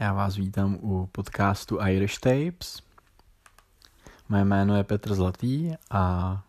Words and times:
Já 0.00 0.12
vás 0.12 0.36
vítám 0.36 0.78
u 0.80 1.08
podcastu 1.12 1.78
Irish 1.86 2.18
Tapes. 2.18 2.82
Moje 4.28 4.44
jméno 4.44 4.76
je 4.76 4.84
Petr 4.84 5.14
Zlatý 5.14 5.72
a 5.90 6.42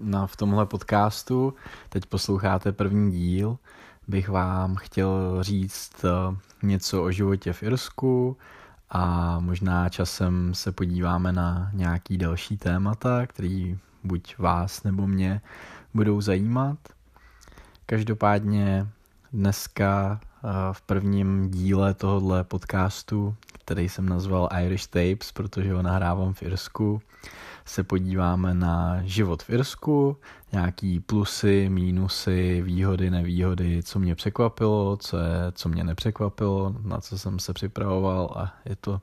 na, 0.00 0.26
v 0.26 0.36
tomhle 0.36 0.66
podcastu, 0.66 1.54
teď 1.88 2.06
posloucháte 2.06 2.72
první 2.72 3.12
díl, 3.12 3.58
bych 4.08 4.28
vám 4.28 4.76
chtěl 4.76 5.42
říct 5.42 6.04
eh, 6.04 6.36
něco 6.62 7.04
o 7.04 7.10
životě 7.10 7.52
v 7.52 7.62
Irsku 7.62 8.36
a 8.90 9.38
možná 9.40 9.88
časem 9.88 10.54
se 10.54 10.72
podíváme 10.72 11.32
na 11.32 11.70
nějaký 11.72 12.18
další 12.18 12.56
témata, 12.56 13.26
který 13.26 13.78
buď 14.04 14.38
vás 14.38 14.82
nebo 14.82 15.06
mě 15.06 15.40
budou 15.94 16.20
zajímat. 16.20 16.78
Každopádně 17.86 18.88
dneska 19.32 20.20
v 20.72 20.80
prvním 20.80 21.50
díle 21.50 21.94
tohohle 21.94 22.44
podcastu, 22.44 23.34
který 23.64 23.88
jsem 23.88 24.08
nazval 24.08 24.48
Irish 24.64 24.86
Tapes, 24.86 25.32
protože 25.32 25.72
ho 25.72 25.82
nahrávám 25.82 26.34
v 26.34 26.42
Irsku, 26.42 27.02
se 27.64 27.84
podíváme 27.84 28.54
na 28.54 29.02
život 29.02 29.42
v 29.42 29.50
Irsku, 29.50 30.16
nějaký 30.52 31.00
plusy, 31.00 31.68
mínusy, 31.68 32.62
výhody, 32.62 33.10
nevýhody, 33.10 33.82
co 33.82 33.98
mě 33.98 34.14
překvapilo, 34.14 34.96
co, 34.96 35.16
je, 35.16 35.52
co 35.52 35.68
mě 35.68 35.84
nepřekvapilo, 35.84 36.74
na 36.82 37.00
co 37.00 37.18
jsem 37.18 37.38
se 37.38 37.52
připravoval 37.52 38.30
a 38.36 38.54
je 38.64 38.76
to 38.76 39.00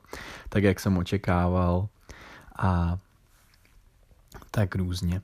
tak, 0.48 0.64
jak 0.64 0.80
jsem 0.80 0.98
očekával 0.98 1.88
a 2.58 2.98
tak 4.50 4.74
různě. 4.74 5.22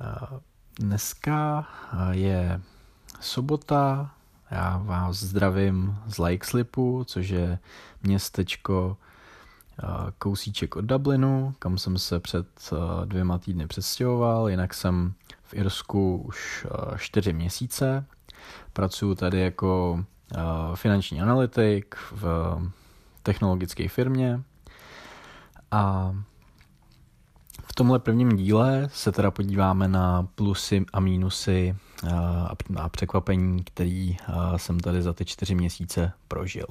Eh, 0.00 0.40
dneska 0.78 1.66
je 2.10 2.60
sobota, 3.20 4.10
já 4.52 4.78
vás 4.84 5.16
zdravím 5.16 5.98
z 6.06 6.18
Lakeslipu, 6.18 7.04
což 7.04 7.28
je 7.28 7.58
městečko 8.02 8.96
kousíček 10.18 10.76
od 10.76 10.84
Dublinu, 10.84 11.54
kam 11.58 11.78
jsem 11.78 11.98
se 11.98 12.20
před 12.20 12.46
dvěma 13.04 13.38
týdny 13.38 13.66
přestěhoval, 13.66 14.48
jinak 14.48 14.74
jsem 14.74 15.14
v 15.42 15.54
Irsku 15.54 16.16
už 16.16 16.66
čtyři 16.96 17.32
měsíce. 17.32 18.06
Pracuji 18.72 19.14
tady 19.14 19.40
jako 19.40 20.04
finanční 20.74 21.22
analytik 21.22 21.94
v 22.12 22.56
technologické 23.22 23.88
firmě 23.88 24.42
a 25.70 26.14
v 27.64 27.74
tomhle 27.74 27.98
prvním 27.98 28.36
díle 28.36 28.88
se 28.92 29.12
teda 29.12 29.30
podíváme 29.30 29.88
na 29.88 30.28
plusy 30.34 30.84
a 30.92 31.00
mínusy 31.00 31.76
a 32.76 32.88
překvapení, 32.88 33.64
který 33.64 34.16
jsem 34.56 34.80
tady 34.80 35.02
za 35.02 35.12
ty 35.12 35.24
čtyři 35.24 35.54
měsíce 35.54 36.12
prožil. 36.28 36.66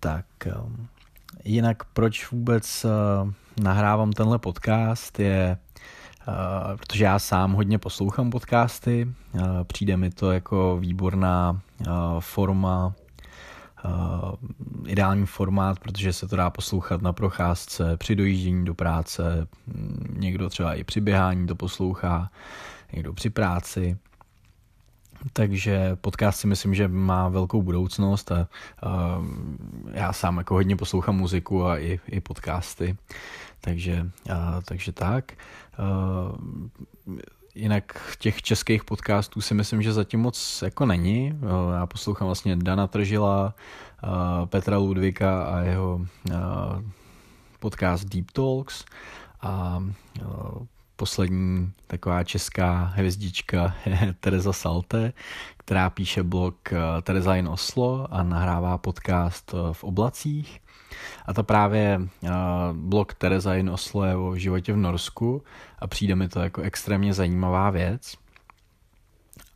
Tak 0.00 0.26
um, 0.64 0.88
jinak 1.44 1.84
proč 1.84 2.30
vůbec 2.30 2.86
nahrávám 3.62 4.12
tenhle 4.12 4.38
podcast 4.38 5.18
je, 5.18 5.58
protože 6.76 7.04
já 7.04 7.18
sám 7.18 7.52
hodně 7.52 7.78
poslouchám 7.78 8.30
podcasty, 8.30 9.08
přijde 9.64 9.96
mi 9.96 10.10
to 10.10 10.32
jako 10.32 10.78
výborná 10.80 11.60
forma 12.20 12.94
ideální 14.86 15.26
formát, 15.26 15.78
protože 15.78 16.12
se 16.12 16.28
to 16.28 16.36
dá 16.36 16.50
poslouchat 16.50 17.02
na 17.02 17.12
procházce, 17.12 17.96
při 17.96 18.16
dojíždění 18.16 18.64
do 18.64 18.74
práce, 18.74 19.46
někdo 20.16 20.48
třeba 20.48 20.74
i 20.74 20.84
při 20.84 21.00
běhání 21.00 21.46
to 21.46 21.54
poslouchá, 21.54 22.30
někdo 22.92 23.12
při 23.12 23.30
práci. 23.30 23.98
Takže 25.32 25.96
podcast 26.00 26.40
si 26.40 26.46
myslím, 26.46 26.74
že 26.74 26.88
má 26.88 27.28
velkou 27.28 27.62
budoucnost 27.62 28.32
a, 28.32 28.48
a 28.82 29.22
já 29.92 30.12
sám 30.12 30.38
jako 30.38 30.54
hodně 30.54 30.76
poslouchám 30.76 31.16
muziku 31.16 31.64
a 31.64 31.78
i, 31.78 32.00
i 32.06 32.20
podcasty, 32.20 32.96
takže, 33.60 34.10
a, 34.32 34.60
takže 34.60 34.92
tak. 34.92 35.32
A, 35.32 35.36
jinak 37.54 38.16
těch 38.18 38.42
českých 38.42 38.84
podcastů 38.84 39.40
si 39.40 39.54
myslím, 39.54 39.82
že 39.82 39.92
zatím 39.92 40.20
moc 40.20 40.62
jako 40.62 40.86
není. 40.86 41.40
Já 41.74 41.86
poslouchám 41.86 42.26
vlastně 42.26 42.56
Dana 42.56 42.86
Tržila, 42.86 43.54
Petra 44.44 44.78
Ludvika 44.78 45.42
a 45.42 45.60
jeho 45.60 46.06
podcast 47.58 48.04
Deep 48.04 48.30
Talks 48.30 48.84
a 49.40 49.82
poslední 50.96 51.72
taková 51.86 52.24
česká 52.24 52.92
hvězdička 52.94 53.74
je 53.86 54.14
Teresa 54.20 54.52
Salte, 54.52 55.12
která 55.56 55.90
píše 55.90 56.22
blog 56.22 56.54
Teresa 57.02 57.36
in 57.36 57.48
Oslo 57.48 58.08
a 58.10 58.22
nahrává 58.22 58.78
podcast 58.78 59.54
v 59.72 59.84
oblacích. 59.84 60.60
A 61.26 61.34
to 61.34 61.42
právě 61.42 62.00
blog 62.72 63.14
Teresa 63.14 63.54
in 63.54 63.70
Oslo 63.70 64.04
je 64.04 64.16
o 64.16 64.36
životě 64.36 64.72
v 64.72 64.76
Norsku 64.76 65.42
a 65.78 65.86
přijde 65.86 66.14
mi 66.14 66.28
to 66.28 66.40
jako 66.40 66.62
extrémně 66.62 67.14
zajímavá 67.14 67.70
věc. 67.70 68.16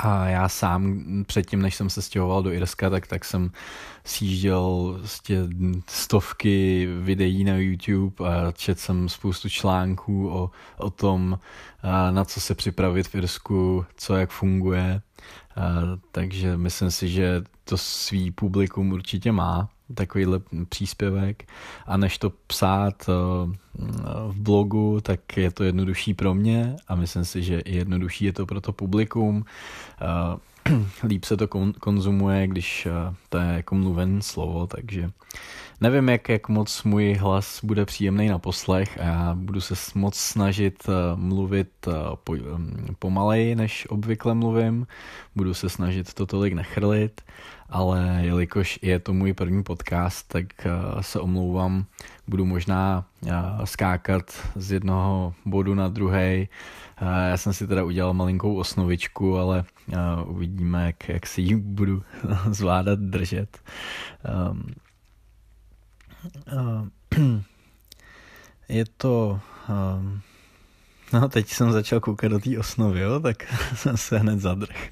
A 0.02 0.26
já 0.26 0.48
sám 0.48 1.04
předtím, 1.26 1.62
než 1.62 1.74
jsem 1.74 1.90
se 1.90 2.02
stěhoval 2.02 2.42
do 2.42 2.52
Irska, 2.52 2.90
tak, 2.90 3.06
tak 3.06 3.24
jsem 3.24 3.50
sjížděl 4.04 4.96
vlastně 4.98 5.38
stovky 5.88 6.86
videí 7.00 7.44
na 7.44 7.56
YouTube 7.56 8.28
a 8.28 8.52
četl 8.52 8.80
jsem 8.80 9.08
spoustu 9.08 9.48
článků 9.48 10.30
o, 10.30 10.50
o 10.76 10.90
tom, 10.90 11.38
na 12.10 12.24
co 12.24 12.40
se 12.40 12.54
připravit 12.54 13.08
v 13.08 13.14
Irsku, 13.14 13.86
co 13.96 14.16
jak 14.16 14.30
funguje. 14.30 15.02
Takže 16.12 16.56
myslím 16.56 16.90
si, 16.90 17.08
že 17.08 17.42
to 17.64 17.76
svý 17.78 18.30
publikum 18.30 18.92
určitě 18.92 19.32
má 19.32 19.68
takovýhle 19.94 20.40
příspěvek 20.68 21.48
a 21.86 21.96
než 21.96 22.18
to 22.18 22.32
psát 22.46 23.08
eh, 23.08 23.12
v 24.28 24.34
blogu, 24.36 25.00
tak 25.00 25.36
je 25.36 25.50
to 25.50 25.64
jednodušší 25.64 26.14
pro 26.14 26.34
mě 26.34 26.76
a 26.88 26.94
myslím 26.94 27.24
si, 27.24 27.42
že 27.42 27.60
i 27.60 27.76
jednodušší 27.76 28.24
je 28.24 28.32
to 28.32 28.46
pro 28.46 28.60
to 28.60 28.72
publikum. 28.72 29.44
Eh, 30.00 30.40
líp 31.06 31.24
se 31.24 31.36
to 31.36 31.48
konzumuje, 31.80 32.46
když 32.46 32.86
eh, 32.86 33.14
to 33.28 33.38
je 33.38 33.46
jako 33.46 33.74
mluven 33.74 34.22
slovo, 34.22 34.66
takže 34.66 35.10
nevím, 35.80 36.08
jak, 36.08 36.28
jak 36.28 36.48
moc 36.48 36.82
můj 36.82 37.14
hlas 37.14 37.60
bude 37.64 37.84
příjemný 37.84 38.28
na 38.28 38.38
poslech 38.38 38.98
a 39.00 39.04
já 39.04 39.34
budu 39.34 39.60
se 39.60 39.74
moc 39.94 40.16
snažit 40.16 40.86
mluvit 41.14 41.88
po, 42.24 42.36
pomaleji, 42.98 43.54
než 43.54 43.86
obvykle 43.90 44.34
mluvím. 44.34 44.86
Budu 45.36 45.54
se 45.54 45.68
snažit 45.68 46.14
to 46.14 46.26
tolik 46.26 46.52
nechrlit 46.52 47.20
ale 47.70 48.18
jelikož 48.20 48.78
je 48.82 48.98
to 48.98 49.12
můj 49.12 49.32
první 49.32 49.62
podcast, 49.62 50.28
tak 50.28 50.66
eh, 50.66 50.70
se 51.00 51.20
omlouvám, 51.20 51.84
budu 52.28 52.44
možná 52.44 53.04
eh, 53.26 53.32
skákat 53.64 54.48
z 54.54 54.72
jednoho 54.72 55.34
bodu 55.46 55.74
na 55.74 55.88
druhý. 55.88 56.16
Eh, 56.16 56.48
já 57.30 57.36
jsem 57.36 57.52
si 57.52 57.66
teda 57.66 57.84
udělal 57.84 58.14
malinkou 58.14 58.54
osnovičku, 58.54 59.38
ale 59.38 59.64
uvidíme, 60.26 60.86
jak, 60.86 61.08
jak 61.08 61.26
si 61.26 61.42
ji 61.42 61.56
budu 61.56 62.02
zvládat 62.50 62.98
držet. 62.98 63.58
Ehm, 66.46 66.90
je 68.68 68.84
to... 68.96 69.40
Ehm, 69.68 70.20
no, 71.12 71.28
teď 71.28 71.48
jsem 71.48 71.72
začal 71.72 72.00
koukat 72.00 72.30
do 72.30 72.38
té 72.38 72.58
osnovy, 72.58 73.00
jo, 73.00 73.20
tak 73.20 73.54
jsem 73.74 73.96
se 73.96 74.18
hned 74.18 74.40
zadrh 74.40 74.88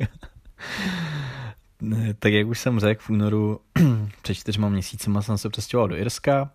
tak 2.18 2.32
jak 2.32 2.46
už 2.46 2.58
jsem 2.58 2.80
řekl, 2.80 3.02
v 3.02 3.10
únoru 3.10 3.60
před 4.22 4.34
čtyřma 4.34 4.68
měsícima 4.68 5.22
jsem 5.22 5.38
se 5.38 5.48
přestěhoval 5.48 5.88
do 5.88 5.96
Irska. 5.96 6.50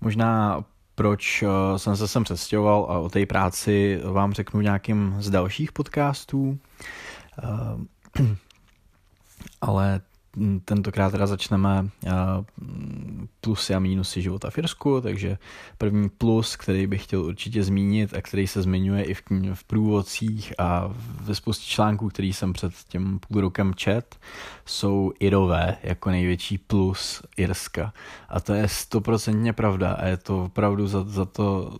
Možná 0.00 0.64
proč 0.94 1.42
eh, 1.42 1.78
jsem 1.78 1.96
se 1.96 2.08
sem 2.08 2.24
přestěhoval 2.24 2.86
a 2.88 2.98
o 2.98 3.08
té 3.08 3.26
práci 3.26 4.00
vám 4.04 4.32
řeknu 4.32 4.60
nějakým 4.60 5.16
z 5.18 5.30
dalších 5.30 5.72
podcastů. 5.72 6.58
Eh, 7.42 8.22
ale 9.60 10.00
tentokrát 10.64 11.10
teda 11.10 11.26
začneme 11.26 11.88
plusy 13.40 13.74
a 13.74 13.78
mínusy 13.78 14.22
života 14.22 14.50
v 14.50 14.58
Irsku, 14.58 15.00
takže 15.00 15.38
první 15.78 16.08
plus, 16.08 16.56
který 16.56 16.86
bych 16.86 17.04
chtěl 17.04 17.24
určitě 17.24 17.62
zmínit 17.62 18.14
a 18.14 18.22
který 18.22 18.46
se 18.46 18.62
zmiňuje 18.62 19.04
i 19.04 19.14
v, 19.14 19.22
v 19.54 19.64
průvodcích 19.64 20.52
a 20.58 20.90
ve 21.20 21.34
spoustě 21.34 21.64
článků, 21.64 22.08
který 22.08 22.32
jsem 22.32 22.52
před 22.52 22.72
tím 22.88 23.18
půl 23.18 23.40
rokem 23.40 23.74
čet, 23.74 24.16
jsou 24.66 25.12
Irové 25.20 25.76
jako 25.82 26.10
největší 26.10 26.58
plus 26.58 27.22
Irska. 27.36 27.92
A 28.28 28.40
to 28.40 28.54
je 28.54 28.68
stoprocentně 28.68 29.52
pravda 29.52 29.92
a 29.92 30.06
je 30.06 30.16
to 30.16 30.44
opravdu 30.44 30.86
za, 30.86 31.04
za 31.04 31.24
to, 31.24 31.76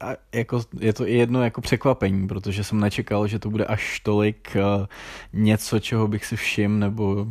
a 0.00 0.08
jako, 0.34 0.62
je 0.80 0.92
to 0.92 1.08
i 1.08 1.14
jedno 1.14 1.42
jako 1.42 1.60
překvapení, 1.60 2.28
protože 2.28 2.64
jsem 2.64 2.80
nečekal, 2.80 3.26
že 3.26 3.38
to 3.38 3.50
bude 3.50 3.64
až 3.64 4.00
tolik 4.00 4.56
něco, 5.32 5.78
čeho 5.78 6.08
bych 6.08 6.26
si 6.26 6.36
všiml, 6.36 6.78
nebo 6.78 7.26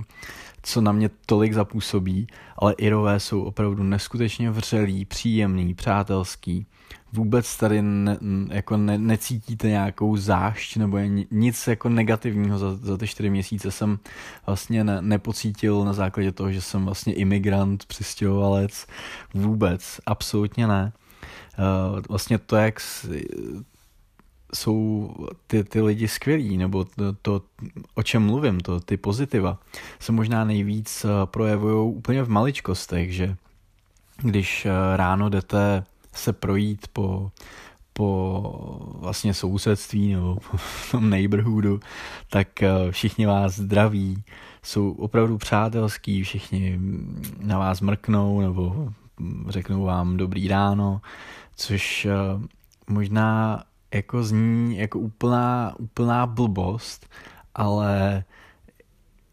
co 0.68 0.81
na 0.81 0.92
mě 0.92 1.10
tolik 1.25 1.54
zapůsobí, 1.54 2.28
ale 2.58 2.74
Irové 2.74 3.19
jsou 3.19 3.42
opravdu 3.42 3.84
neskutečně 3.84 4.52
vřelí, 4.52 5.06
příjemný, 5.06 5.74
přátelský. 5.74 6.66
Vůbec 7.14 7.58
tady 7.58 7.81
ne, 7.81 8.18
jako 8.52 8.78
ne, 8.78 8.98
necítíte 8.98 9.68
nějakou 9.68 10.18
zášť 10.18 10.78
nebo 10.78 10.98
nic 11.31 11.68
jako 11.68 11.90
negativního 11.90 12.58
za, 12.60 12.75
za 12.75 12.98
ty 12.98 13.08
čtyři 13.08 13.30
měsíce 13.30 13.72
jsem 13.72 14.00
vlastně 14.46 14.84
ne, 14.84 15.02
nepocítil 15.02 15.86
na 15.86 15.94
základě 15.94 16.31
toho, 16.31 16.52
že 16.52 16.62
jsem 16.62 16.86
vlastně 16.86 17.14
imigrant, 17.14 17.86
přistěhovalec. 17.86 18.88
Vůbec, 19.34 20.00
absolutně 20.06 20.68
ne. 20.68 20.92
Uh, 21.60 22.02
vlastně 22.10 22.38
to, 22.38 22.56
jak 22.56 22.80
jsou 24.53 25.09
ty, 25.47 25.63
ty 25.63 25.81
lidi 25.81 26.07
skvělí, 26.07 26.57
nebo 26.57 26.83
to, 26.83 27.13
to, 27.21 27.41
o 27.95 28.03
čem 28.03 28.25
mluvím, 28.25 28.59
to, 28.59 28.79
ty 28.79 28.97
pozitiva, 28.97 29.59
se 29.99 30.11
možná 30.11 30.44
nejvíc 30.44 31.05
eh, 31.05 31.09
projevují 31.25 31.95
úplně 31.95 32.23
v 32.23 32.29
maličkostech, 32.29 33.13
že 33.13 33.35
když 34.17 34.65
eh, 34.65 34.97
ráno 34.97 35.29
jdete 35.29 35.83
se 36.13 36.33
projít 36.33 36.88
po, 36.94 37.31
po 37.94 38.97
vlastně 38.99 39.33
sousedství 39.33 40.13
nebo 40.13 40.38
v 40.55 40.91
tom 40.91 41.09
neighborhoodu, 41.09 41.79
tak 42.29 42.63
eh, 42.63 42.71
všichni 42.91 43.25
vás 43.25 43.55
zdraví, 43.55 44.23
jsou 44.63 44.91
opravdu 44.91 45.38
přátelský, 45.38 46.23
všichni 46.23 46.79
na 47.41 47.59
vás 47.59 47.81
mrknou 47.81 48.41
nebo 48.41 48.89
řeknou 49.47 49.83
vám 49.83 50.17
dobrý 50.17 50.47
ráno, 50.47 51.01
což 51.55 52.07
možná 52.89 53.63
jako 53.94 54.24
zní 54.24 54.78
jako 54.78 55.00
úplná, 55.00 55.74
úplná 55.80 56.25
blbost, 56.25 57.10
ale 57.56 58.24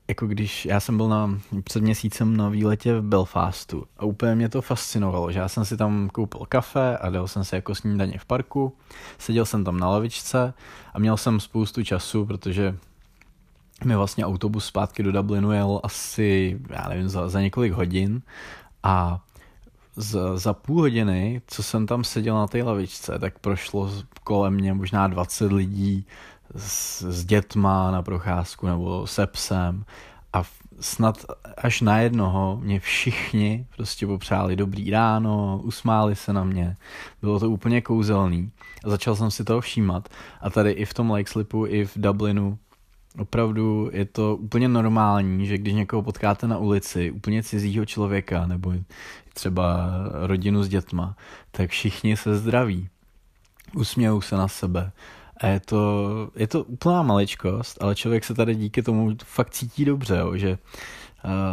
jako 0.09 0.27
když 0.27 0.67
já 0.67 0.81
jsem 0.81 0.97
byl 0.97 1.09
na, 1.09 1.39
před 1.65 1.83
měsícem 1.83 2.37
na 2.37 2.49
výletě 2.49 2.95
v 2.95 3.03
Belfastu 3.03 3.87
a 3.97 4.05
úplně 4.05 4.35
mě 4.35 4.49
to 4.49 4.63
fascinovalo, 4.63 5.33
že 5.33 5.39
já 5.39 5.49
jsem 5.49 5.65
si 5.65 5.77
tam 5.77 6.09
koupil 6.09 6.47
kafe 6.49 6.99
a 6.99 7.11
dal 7.11 7.29
jsem 7.29 7.45
si 7.45 7.55
jako 7.55 7.75
snídaně 7.75 8.19
v 8.19 8.25
parku, 8.25 8.77
seděl 9.19 9.45
jsem 9.45 9.65
tam 9.65 9.81
na 9.81 9.89
lavičce 9.89 10.55
a 10.95 10.99
měl 10.99 11.17
jsem 11.17 11.41
spoustu 11.41 11.85
času, 11.85 12.27
protože 12.27 12.77
mi 13.85 13.97
vlastně 13.97 14.27
autobus 14.27 14.67
zpátky 14.67 15.03
do 15.03 15.13
Dublinu 15.13 15.53
jel 15.53 15.81
asi, 15.83 16.61
já 16.71 16.89
nevím, 16.89 17.09
za, 17.09 17.29
za 17.29 17.41
několik 17.41 17.73
hodin 17.73 18.23
a 18.83 19.24
za, 19.97 20.39
za 20.39 20.53
půl 20.53 20.81
hodiny, 20.81 21.43
co 21.47 21.63
jsem 21.63 21.87
tam 21.87 22.05
seděl 22.05 22.35
na 22.35 22.47
té 22.47 22.63
lavičce, 22.63 23.19
tak 23.19 23.39
prošlo 23.39 23.91
kolem 24.25 24.55
mě 24.55 24.75
možná 24.75 25.09
20 25.09 25.53
lidí 25.53 26.07
s, 26.57 27.03
s 27.03 27.25
dětma 27.25 27.91
na 27.91 28.03
procházku 28.03 28.67
nebo 28.67 29.07
se 29.07 29.27
psem. 29.27 29.85
A 30.33 30.43
snad 30.81 31.25
až 31.57 31.81
na 31.81 31.99
jednoho 31.99 32.59
mě 32.63 32.81
všichni 32.81 33.67
prostě 33.77 34.07
popřáli 34.07 34.57
dobrý 34.57 34.91
ráno, 34.91 35.61
usmáli 35.63 36.17
se 36.17 36.33
na 36.33 36.45
mě, 36.45 36.77
bylo 37.23 37.41
to 37.41 37.51
úplně 37.51 37.81
kouzelný. 37.81 38.51
A 38.85 38.91
začal 38.91 39.17
jsem 39.17 39.31
si 39.31 39.45
toho 39.45 39.61
všímat. 39.61 40.09
A 40.41 40.51
tady 40.51 40.71
i 40.71 40.85
v 40.85 40.95
tom 40.95 41.11
Lake 41.11 41.31
Slipu, 41.31 41.67
i 41.67 41.85
v 41.85 41.93
Dublinu 41.97 42.59
opravdu 43.19 43.91
je 43.93 44.05
to 44.05 44.37
úplně 44.37 44.69
normální, 44.69 45.47
že 45.47 45.59
když 45.59 45.75
někoho 45.75 46.03
potkáte 46.03 46.49
na 46.49 46.59
ulici, 46.59 47.11
úplně 47.11 47.43
cizího 47.43 47.87
člověka, 47.87 48.47
nebo 48.47 48.73
třeba 49.35 49.91
rodinu 50.13 50.63
s 50.63 50.69
dětma, 50.69 51.17
tak 51.51 51.71
všichni 51.71 52.17
se 52.17 52.37
zdraví. 52.37 52.89
Usmějou 53.75 54.21
se 54.21 54.37
na 54.37 54.49
sebe. 54.49 54.93
A 55.41 55.47
je 55.47 55.61
to, 55.61 56.31
je 56.37 56.47
to 56.47 56.65
úplná 56.65 57.03
maličkost, 57.03 57.83
ale 57.83 57.95
člověk 57.95 58.25
se 58.25 58.35
tady 58.35 58.55
díky 58.55 58.83
tomu 58.83 59.17
fakt 59.25 59.51
cítí 59.51 59.85
dobře, 59.85 60.17
jo, 60.17 60.37
že 60.37 60.59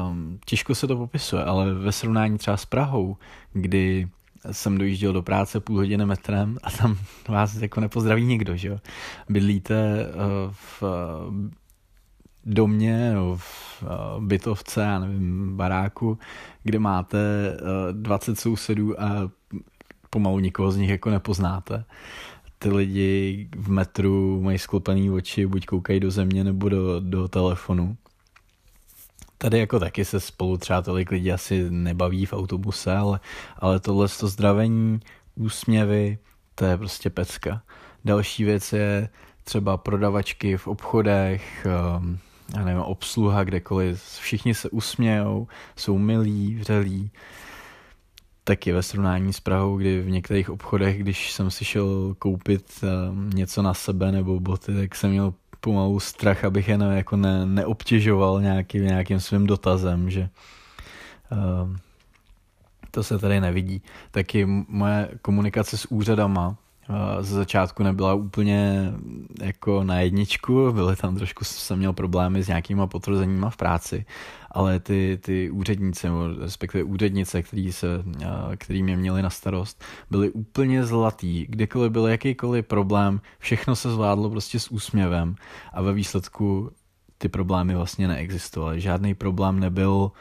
um, 0.10 0.40
těžko 0.46 0.76
se 0.76 0.88
to 0.88 0.96
popisuje, 0.96 1.44
ale 1.44 1.74
ve 1.74 1.92
srovnání 1.92 2.38
třeba 2.38 2.58
s 2.58 2.66
Prahou, 2.66 3.18
kdy 3.54 4.08
jsem 4.52 4.78
dojížděl 4.78 5.14
do 5.14 5.22
práce 5.22 5.60
půl 5.60 5.78
hodiny 5.78 6.06
metrem 6.06 6.58
a 6.64 6.72
tam 6.72 6.98
vás 7.28 7.56
jako 7.56 7.80
nepozdraví 7.80 8.26
nikdo, 8.26 8.56
že 8.56 8.68
jo. 8.68 8.80
Bydlíte 9.30 10.06
uh, 10.06 10.54
v 10.54 10.84
domě 12.46 13.12
nebo 13.14 13.38
v 13.38 13.84
uh, 13.84 14.24
bytovce, 14.24 14.82
já 14.82 15.00
nevím, 15.00 15.58
baráku, 15.58 16.18
kde 16.64 16.80
máte 16.80 17.18
uh, 17.62 18.02
20 18.02 18.40
sousedů 18.40 19.02
a 19.02 19.32
pomalu 20.10 20.40
nikoho 20.40 20.72
z 20.72 20.78
nich 20.78 20.90
jako 20.90 21.10
nepoznáte. 21.10 21.86
Ty 22.60 22.70
lidi 22.70 23.50
v 23.56 23.70
metru 23.70 24.42
mají 24.42 24.58
sklopený 24.58 25.12
oči, 25.12 25.48
buď 25.48 25.66
koukají 25.66 26.00
do 26.00 26.12
země 26.12 26.44
nebo 26.44 26.70
do, 26.70 27.00
do 27.00 27.28
telefonu. 27.28 27.98
Tady 29.42 29.60
jako 29.60 29.80
taky 29.80 30.06
se 30.06 30.20
spolu 30.20 30.58
třeba 30.58 30.82
tolik 30.82 31.12
lidí 31.12 31.32
asi 31.32 31.70
nebaví 31.70 32.26
v 32.26 32.34
autobuse, 32.34 32.96
ale, 32.96 33.20
ale 33.58 33.80
tohle 33.80 34.08
to 34.20 34.28
zdravení, 34.28 35.00
úsměvy, 35.36 36.18
to 36.56 36.66
je 36.66 36.78
prostě 36.78 37.10
pecka. 37.10 37.64
Další 38.06 38.44
věc 38.44 38.74
je 38.74 39.10
třeba 39.44 39.78
prodavačky 39.78 40.58
v 40.58 40.68
obchodech, 40.68 41.68
um, 42.00 42.20
já 42.56 42.66
nevím, 42.66 42.82
obsluha 42.82 43.44
kdekoliv, 43.44 44.04
všichni 44.04 44.54
se 44.54 44.70
usmějou, 44.70 45.48
jsou 45.76 45.98
milí, 45.98 46.56
vřelí. 46.56 47.12
Taky 48.44 48.72
ve 48.72 48.84
srovnání 48.84 49.34
s 49.34 49.40
Prahou, 49.40 49.78
kdy 49.78 50.02
v 50.02 50.10
některých 50.10 50.50
obchodech, 50.50 51.00
když 51.00 51.32
jsem 51.32 51.52
si 51.52 51.66
šel 51.66 52.16
koupit 52.20 52.84
um, 52.84 53.30
něco 53.30 53.62
na 53.62 53.74
sebe 53.74 54.12
nebo 54.12 54.40
boty, 54.40 54.76
tak 54.76 54.96
jsem 54.96 55.10
měl 55.10 55.34
pomalu 55.62 56.00
strach, 56.00 56.44
abych 56.44 56.68
je 56.68 56.78
ne, 56.78 56.98
jako 56.98 57.18
ne, 57.18 57.46
neobtěžoval 57.46 58.42
nějaký, 58.42 58.80
nějakým 58.80 59.20
svým 59.20 59.48
dotazem, 59.48 60.10
že 60.10 60.30
uh, 61.32 61.76
to 62.92 63.04
se 63.04 63.20
tady 63.20 63.42
nevidí. 63.42 63.82
Taky 64.12 64.46
moje 64.68 65.10
komunikace 65.22 65.78
s 65.78 65.86
úřadama 65.92 66.58
ze 67.22 67.36
začátku 67.36 67.84
nebyla 67.84 68.14
úplně 68.14 68.92
jako 69.42 69.84
na 69.84 70.00
jedničku, 70.00 70.72
byly 70.72 70.96
tam 70.96 71.16
trošku, 71.16 71.46
jsem 71.46 71.78
měl 71.78 71.94
problémy 71.94 72.44
s 72.44 72.48
nějakýma 72.48 72.88
potvrzeníma 72.88 73.50
v 73.50 73.58
práci, 73.58 74.06
ale 74.52 74.80
ty, 74.80 75.20
ty 75.22 75.52
úředníci, 75.52 76.08
respektive 76.40 76.84
úřednice, 76.84 77.44
který, 77.44 77.72
se, 77.72 77.88
který 78.58 78.84
mě 78.84 78.98
měli 78.98 79.22
na 79.22 79.30
starost, 79.30 79.84
byly 80.10 80.30
úplně 80.30 80.86
zlatý. 80.86 81.46
Kdykoliv 81.50 81.92
byl 81.92 82.08
jakýkoliv 82.08 82.66
problém, 82.66 83.22
všechno 83.40 83.76
se 83.76 83.92
zvládlo 83.92 84.30
prostě 84.30 84.60
s 84.60 84.72
úsměvem 84.72 85.36
a 85.74 85.82
ve 85.82 85.94
výsledku 85.94 86.72
ty 87.18 87.30
problémy 87.30 87.76
vlastně 87.76 88.08
neexistovaly. 88.08 88.82
Žádný 88.82 89.14
problém 89.14 89.60
nebyl 89.60 90.12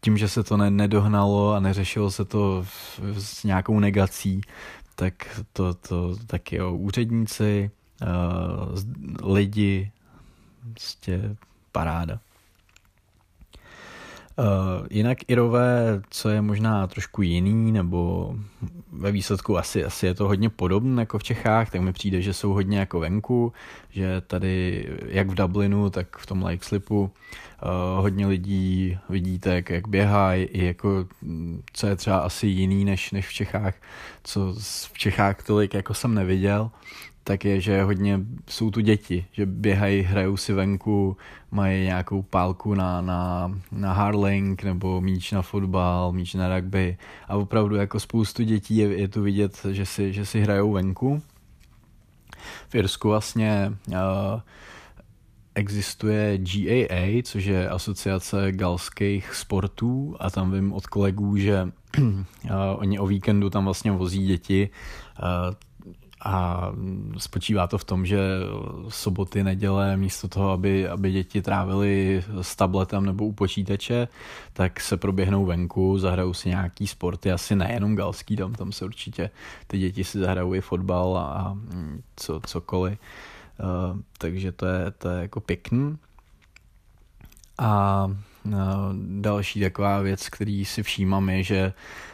tím, 0.00 0.18
že 0.18 0.28
se 0.28 0.42
to 0.42 0.56
ne, 0.56 0.70
nedohnalo 0.70 1.52
a 1.52 1.60
neřešilo 1.60 2.10
se 2.10 2.24
to 2.24 2.66
s 3.18 3.44
nějakou 3.44 3.80
negací, 3.80 4.40
tak 4.94 5.40
to, 5.52 5.74
to 5.74 6.16
taky 6.26 6.56
jo, 6.56 6.74
úředníci, 6.74 7.70
uh, 9.22 9.34
lidi, 9.34 9.92
prostě 10.72 11.36
paráda. 11.72 12.20
Uh, 14.38 14.86
jinak 14.90 15.18
Irové, 15.28 16.02
co 16.10 16.28
je 16.28 16.40
možná 16.40 16.86
trošku 16.86 17.22
jiný, 17.22 17.72
nebo 17.72 18.34
ve 18.92 19.12
výsledku 19.12 19.58
asi, 19.58 19.84
asi 19.84 20.06
je 20.06 20.14
to 20.14 20.28
hodně 20.28 20.50
podobné 20.50 21.02
jako 21.02 21.18
v 21.18 21.22
Čechách, 21.22 21.70
tak 21.70 21.80
mi 21.80 21.92
přijde, 21.92 22.22
že 22.22 22.32
jsou 22.32 22.52
hodně 22.52 22.78
jako 22.78 23.00
venku, 23.00 23.52
že 23.90 24.20
tady 24.20 24.86
jak 25.06 25.28
v 25.28 25.34
Dublinu, 25.34 25.90
tak 25.90 26.16
v 26.18 26.26
tom 26.26 26.42
Lake 26.42 26.64
Slipu 26.64 27.02
uh, 27.02 27.10
hodně 28.00 28.26
lidí 28.26 28.98
vidíte, 29.08 29.54
jak, 29.54 29.70
jak 29.70 29.88
běhají, 29.88 30.44
i 30.44 30.64
jako, 30.64 31.06
co 31.72 31.86
je 31.86 31.96
třeba 31.96 32.18
asi 32.18 32.46
jiný 32.46 32.84
než, 32.84 33.12
než 33.12 33.28
v 33.28 33.32
Čechách, 33.32 33.74
co 34.24 34.54
v 34.92 34.98
Čechách 34.98 35.42
tolik 35.42 35.74
jako 35.74 35.94
jsem 35.94 36.14
neviděl, 36.14 36.70
tak 37.24 37.44
je, 37.44 37.60
že 37.60 37.82
hodně 37.82 38.20
jsou 38.48 38.70
tu 38.70 38.80
děti, 38.80 39.26
že 39.32 39.46
běhají, 39.46 40.02
hrajou 40.02 40.36
si 40.36 40.52
venku, 40.52 41.16
mají 41.50 41.84
nějakou 41.84 42.22
pálku 42.22 42.74
na, 42.74 43.00
na, 43.00 43.52
na 43.72 43.92
harling 43.92 44.62
nebo 44.62 45.00
míč 45.00 45.32
na 45.32 45.42
fotbal, 45.42 46.12
míč 46.12 46.34
na 46.34 46.56
rugby 46.56 46.96
a 47.28 47.36
opravdu 47.36 47.76
jako 47.76 48.00
spoustu 48.00 48.42
dětí 48.42 48.76
je, 48.76 49.00
je 49.00 49.08
tu 49.08 49.22
vidět, 49.22 49.66
že 49.70 49.86
si, 49.86 50.12
že 50.12 50.26
si 50.26 50.40
hrajou 50.40 50.72
venku. 50.72 51.22
V 52.68 52.74
Irsku 52.74 53.08
vlastně 53.08 53.72
uh, 53.88 53.94
existuje 55.54 56.38
GAA, 56.38 57.22
což 57.22 57.44
je 57.44 57.68
asociace 57.68 58.52
galských 58.52 59.34
sportů 59.34 60.16
a 60.20 60.30
tam 60.30 60.52
vím 60.52 60.72
od 60.72 60.86
kolegů, 60.86 61.36
že 61.36 61.68
uh, 61.98 62.10
oni 62.74 62.98
o 62.98 63.06
víkendu 63.06 63.50
tam 63.50 63.64
vlastně 63.64 63.92
vozí 63.92 64.26
děti 64.26 64.70
uh, 65.22 65.54
a 66.24 66.72
spočívá 67.18 67.66
to 67.66 67.78
v 67.78 67.84
tom, 67.84 68.06
že 68.06 68.18
soboty, 68.88 69.44
neděle, 69.44 69.96
místo 69.96 70.28
toho, 70.28 70.50
aby, 70.50 70.88
aby 70.88 71.12
děti 71.12 71.42
trávily 71.42 72.24
s 72.42 72.56
tabletem 72.56 73.06
nebo 73.06 73.26
u 73.26 73.32
počítače, 73.32 74.08
tak 74.52 74.80
se 74.80 74.96
proběhnou 74.96 75.44
venku, 75.46 75.98
zahrajou 75.98 76.34
si 76.34 76.48
nějaký 76.48 76.86
sporty, 76.86 77.32
asi 77.32 77.56
nejenom 77.56 77.96
galský, 77.96 78.36
tam, 78.36 78.52
tam 78.52 78.72
se 78.72 78.84
určitě 78.84 79.30
ty 79.66 79.78
děti 79.78 80.04
si 80.04 80.18
zahrajou 80.18 80.54
i 80.54 80.60
fotbal 80.60 81.18
a, 81.18 81.24
a 81.24 81.56
co, 82.16 82.40
cokoliv. 82.46 82.98
Uh, 83.60 84.00
takže 84.18 84.52
to 84.52 84.66
je, 84.66 84.90
to 84.90 85.08
je 85.08 85.22
jako 85.22 85.40
pěkný. 85.40 85.98
A 87.58 88.10
další 89.20 89.60
taková 89.60 90.00
věc, 90.00 90.28
který 90.28 90.64
si 90.64 90.82
všímám, 90.82 91.28
je, 91.28 91.42
že 91.42 91.66
Uh, 91.66 92.13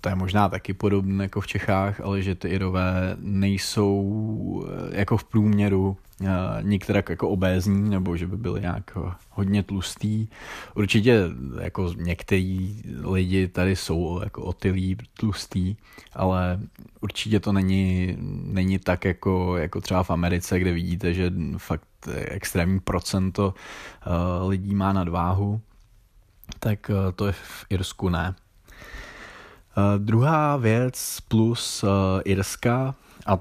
to 0.00 0.08
je 0.08 0.14
možná 0.14 0.48
taky 0.48 0.74
podobné 0.74 1.24
jako 1.24 1.40
v 1.40 1.46
Čechách, 1.46 2.00
ale 2.00 2.22
že 2.22 2.34
ty 2.34 2.48
Irové 2.48 3.16
nejsou 3.20 4.66
jako 4.90 5.16
v 5.16 5.24
průměru 5.24 5.96
uh, 6.20 6.28
některak 6.62 7.08
jako 7.08 7.28
obézní, 7.28 7.90
nebo 7.90 8.16
že 8.16 8.26
by 8.26 8.36
byli 8.36 8.60
nějak 8.60 8.98
hodně 9.30 9.62
tlustý. 9.62 10.28
Určitě 10.74 11.24
jako 11.60 11.92
některý 11.96 12.82
lidi 13.02 13.48
tady 13.48 13.76
jsou 13.76 14.20
jako 14.24 14.42
otylí, 14.42 14.96
tlustý, 15.18 15.76
ale 16.12 16.60
určitě 17.00 17.40
to 17.40 17.52
není, 17.52 18.16
není 18.44 18.78
tak 18.78 19.04
jako, 19.04 19.56
jako 19.56 19.80
třeba 19.80 20.02
v 20.02 20.10
Americe, 20.10 20.60
kde 20.60 20.72
vidíte, 20.72 21.14
že 21.14 21.32
fakt 21.56 21.88
extrémní 22.14 22.80
procento 22.80 23.54
lidí 24.46 24.74
má 24.74 24.92
nadváhu, 24.92 25.60
tak 26.58 26.90
to 27.14 27.26
je 27.26 27.32
v 27.32 27.66
Irsku 27.70 28.08
ne. 28.08 28.34
Uh, 29.78 30.04
druhá 30.04 30.56
věc 30.56 31.18
plus 31.28 31.82
uh, 31.82 31.88
Irska 32.24 32.94
a 33.26 33.38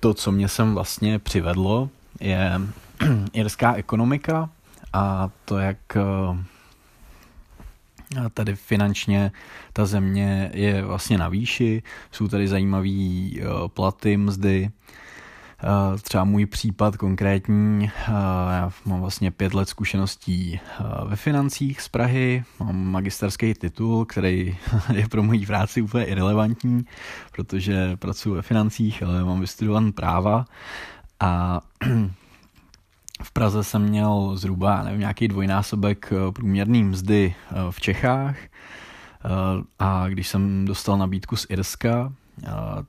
to, 0.00 0.14
co 0.14 0.32
mě 0.32 0.48
sem 0.48 0.74
vlastně 0.74 1.18
přivedlo, 1.18 1.88
je 2.20 2.60
irská 3.32 3.74
ekonomika 3.74 4.50
a 4.92 5.30
to, 5.44 5.58
jak 5.58 5.78
uh, 5.96 6.36
tady 8.34 8.56
finančně 8.56 9.32
ta 9.72 9.86
země 9.86 10.50
je 10.54 10.84
vlastně 10.84 11.18
na 11.18 11.28
výši, 11.28 11.82
jsou 12.12 12.28
tady 12.28 12.48
zajímavé 12.48 12.88
platy, 13.74 14.16
mzdy, 14.16 14.70
Eh, 14.70 15.09
třeba 16.02 16.24
můj 16.24 16.46
případ 16.46 16.96
konkrétní, 16.96 17.90
eh, 18.08 18.12
já 18.52 18.70
mám 18.84 19.00
vlastně 19.00 19.30
pět 19.30 19.54
let 19.54 19.68
zkušeností 19.68 20.60
eh, 20.60 20.84
ve 21.04 21.16
financích 21.16 21.80
z 21.80 21.88
Prahy, 21.88 22.44
mám 22.60 22.76
magisterský 22.76 23.54
titul, 23.54 24.04
který 24.04 24.58
je 24.92 25.08
pro 25.08 25.22
moji 25.22 25.46
práci 25.46 25.82
úplně 25.82 26.04
irrelevantní, 26.04 26.84
protože 27.32 27.96
pracuji 27.96 28.34
ve 28.34 28.42
financích, 28.42 29.02
ale 29.02 29.24
mám 29.24 29.40
vystudovaný 29.40 29.92
práva. 29.92 30.44
A 31.20 31.60
v 33.22 33.32
Praze 33.32 33.64
jsem 33.64 33.82
měl 33.82 34.32
zhruba 34.34 34.82
nevím, 34.82 35.00
nějaký 35.00 35.28
dvojnásobek 35.28 36.12
průměrný 36.30 36.84
mzdy 36.84 37.34
v 37.70 37.80
Čechách. 37.80 38.36
A 39.78 40.08
když 40.08 40.28
jsem 40.28 40.64
dostal 40.64 40.98
nabídku 40.98 41.36
z 41.36 41.46
Irska, 41.50 42.12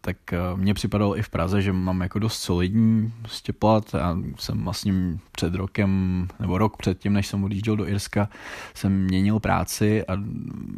tak 0.01 0.17
mně 0.55 0.73
připadalo 0.73 1.17
i 1.17 1.21
v 1.21 1.29
Praze, 1.29 1.61
že 1.61 1.73
mám 1.73 2.01
jako 2.01 2.19
dost 2.19 2.39
solidní 2.39 3.13
prostě 3.21 3.53
plat. 3.53 3.93
Já 3.93 4.17
jsem 4.39 4.63
vlastně 4.63 4.93
před 5.31 5.55
rokem, 5.55 6.27
nebo 6.39 6.57
rok 6.57 6.77
předtím, 6.77 7.13
než 7.13 7.27
jsem 7.27 7.43
odjížděl 7.43 7.75
do 7.75 7.87
Irska, 7.87 8.29
jsem 8.73 9.03
měnil 9.03 9.39
práci 9.39 10.05
a 10.07 10.13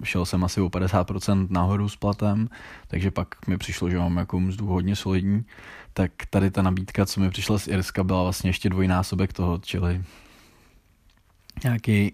šel 0.03 0.25
jsem 0.25 0.43
asi 0.43 0.61
o 0.61 0.69
50% 0.69 1.47
nahoru 1.49 1.89
s 1.89 1.95
platem, 1.95 2.49
takže 2.87 3.11
pak 3.11 3.47
mi 3.47 3.57
přišlo, 3.57 3.89
že 3.89 3.97
mám 3.97 4.17
jako 4.17 4.39
mzdu 4.39 4.65
hodně 4.65 4.95
solidní. 4.95 5.45
Tak 5.93 6.11
tady 6.29 6.51
ta 6.51 6.61
nabídka, 6.61 7.05
co 7.05 7.21
mi 7.21 7.29
přišla 7.29 7.59
z 7.59 7.67
Irska, 7.67 8.03
byla 8.03 8.23
vlastně 8.23 8.49
ještě 8.49 8.69
dvojnásobek 8.69 9.33
toho, 9.33 9.59
čili 9.63 10.03
nějaký 11.63 12.13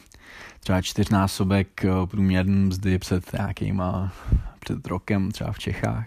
třeba 0.60 0.82
čtyřnásobek 0.82 1.84
průměrný 2.10 2.66
mzdy 2.66 2.98
před 2.98 3.32
nějakýma 3.32 4.12
před 4.66 4.86
rokem 4.86 5.30
třeba 5.30 5.52
v 5.52 5.58
Čechách, 5.58 6.06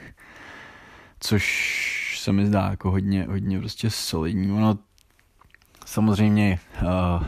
což 1.19 2.19
se 2.19 2.31
mi 2.31 2.47
zdá 2.47 2.67
jako 2.69 2.91
hodně, 2.91 3.23
hodně 3.29 3.59
prostě 3.59 3.89
solidní. 3.89 4.51
Ono 4.51 4.77
samozřejmě 5.85 6.59
uh, 6.81 6.87
uh, 6.87 7.25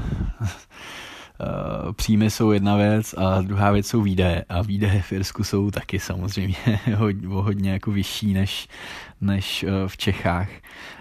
příjmy 1.93 2.29
jsou 2.29 2.51
jedna 2.51 2.75
věc 2.75 3.13
a 3.13 3.41
druhá 3.41 3.71
věc 3.71 3.87
jsou 3.87 4.01
výdaje 4.01 4.45
a 4.49 4.61
výdaje 4.61 5.01
v 5.01 5.11
Irsku 5.11 5.43
jsou 5.43 5.71
taky 5.71 5.99
samozřejmě 5.99 6.55
hodně, 6.95 7.27
hodně 7.27 7.71
jako 7.71 7.91
vyšší 7.91 8.33
než, 8.33 8.67
než 9.21 9.63
uh, 9.63 9.69
v 9.87 9.97
Čechách. 9.97 10.49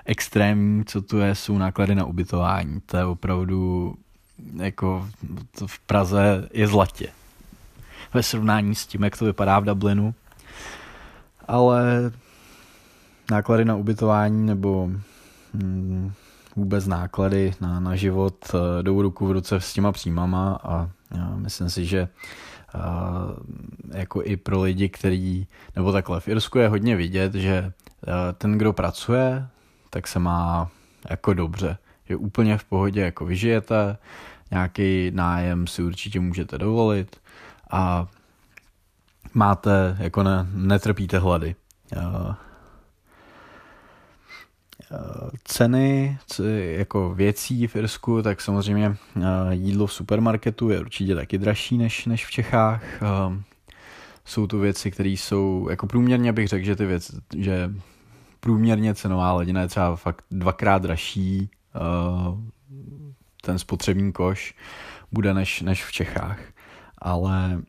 Extrémní, 0.05 0.85
co 0.85 1.03
tu 1.03 1.19
je, 1.19 1.35
jsou 1.35 1.59
náklady 1.59 1.95
na 1.95 2.05
ubytování. 2.05 2.81
To 2.87 2.97
je 2.97 3.05
opravdu 3.05 3.95
jako 4.57 5.09
to 5.59 5.67
v 5.67 5.79
Praze 5.79 6.49
je 6.53 6.67
zlatě 6.67 7.09
ve 8.15 8.23
srovnání 8.23 8.75
s 8.75 8.87
tím, 8.87 9.05
jak 9.05 9.19
to 9.19 9.25
vypadá 9.25 9.59
v 9.59 9.65
Dublinu. 9.65 10.15
Ale 11.51 12.13
náklady 13.31 13.65
na 13.65 13.77
ubytování 13.77 14.47
nebo 14.47 14.91
hm, 15.55 16.13
vůbec 16.57 16.87
náklady 16.87 17.55
na, 17.61 17.81
na 17.81 17.97
život 17.97 18.35
eh, 18.55 18.83
jdou 18.83 19.03
ruku 19.03 19.27
v 19.27 19.33
ruce 19.33 19.61
s 19.61 19.73
těma 19.73 19.93
příjmama 19.93 20.59
a 20.63 20.91
já 21.15 21.37
myslím 21.37 21.71
si, 21.71 21.85
že 21.85 22.09
eh, 22.75 22.79
jako 23.99 24.23
i 24.25 24.37
pro 24.37 24.63
lidi, 24.63 24.89
který, 24.89 25.47
nebo 25.77 25.93
takhle, 25.93 26.21
v 26.21 26.29
Irsku 26.29 26.59
je 26.59 26.69
hodně 26.69 26.97
vidět, 26.97 27.35
že 27.35 27.53
eh, 27.53 28.13
ten, 28.39 28.59
kdo 28.59 28.73
pracuje, 28.73 29.47
tak 29.91 30.09
se 30.09 30.19
má 30.19 30.71
jako 31.11 31.35
dobře, 31.35 31.79
že 32.09 32.17
úplně 32.17 32.59
v 32.59 32.65
pohodě 32.65 33.01
jako 33.01 33.25
vyžijete, 33.25 33.97
nějaký 34.51 35.11
nájem 35.15 35.67
si 35.67 35.83
určitě 35.83 36.21
můžete 36.21 36.59
dovolit 36.59 37.17
a 37.71 38.07
máte, 39.35 39.97
jako 40.01 40.23
ne, 40.23 40.47
netrpíte 40.53 41.19
hlady. 41.19 41.55
Ceny 45.45 46.19
jako 46.51 47.15
věcí 47.15 47.67
v 47.67 47.77
Irsku, 47.77 48.23
tak 48.23 48.41
samozřejmě 48.41 48.97
jídlo 49.51 49.87
v 49.87 49.93
supermarketu 49.93 50.71
je 50.71 50.81
určitě 50.81 51.15
taky 51.15 51.39
dražší 51.39 51.79
než, 51.79 52.07
než 52.07 52.27
v 52.27 52.31
Čechách. 52.31 52.83
Jsou 54.25 54.47
to 54.47 54.59
věci, 54.59 54.91
které 54.91 55.09
jsou, 55.09 55.67
jako 55.71 55.87
průměrně 55.87 56.33
bych 56.33 56.49
řekl, 56.49 56.65
že 56.65 56.77
ty 56.77 56.87
věci, 56.87 57.17
že 57.37 57.71
průměrně 58.41 58.95
cenová 58.95 59.33
ledina 59.33 59.61
je 59.61 59.69
třeba 59.69 59.97
fakt 59.97 60.25
dvakrát 60.31 60.83
dražší 60.83 61.51
ten 63.43 63.59
spotřební 63.59 64.13
koš 64.13 64.55
bude 65.13 65.35
než, 65.35 65.61
než 65.63 65.85
v 65.85 65.93
Čechách. 65.93 66.39
Ale 66.99 67.63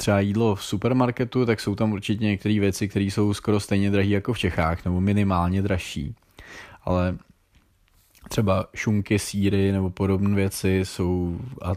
třeba 0.00 0.20
jídlo 0.20 0.54
v 0.54 0.64
supermarketu, 0.64 1.46
tak 1.46 1.60
jsou 1.60 1.74
tam 1.74 1.92
určitě 1.92 2.24
některé 2.24 2.60
věci, 2.60 2.88
které 2.88 3.04
jsou 3.04 3.34
skoro 3.34 3.60
stejně 3.60 3.90
drahé 3.90 4.08
jako 4.08 4.32
v 4.32 4.38
Čechách, 4.38 4.84
nebo 4.84 5.00
minimálně 5.00 5.62
dražší. 5.62 6.14
Ale 6.84 7.16
třeba 8.28 8.66
šunky, 8.74 9.18
síry 9.18 9.72
nebo 9.72 9.90
podobné 9.90 10.34
věci 10.34 10.80
jsou 10.84 11.40
a 11.62 11.72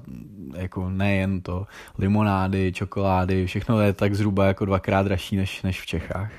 jako 0.56 0.90
nejen 0.90 1.42
to, 1.42 1.68
limonády, 1.98 2.74
čokolády, 2.74 3.46
všechno 3.46 3.82
je 3.82 3.94
tak 3.94 4.16
zhruba 4.16 4.46
jako 4.46 4.66
dvakrát 4.66 5.04
dražší 5.04 5.36
než, 5.36 5.62
než 5.62 5.82
v 5.82 5.86
Čechách. 5.86 6.32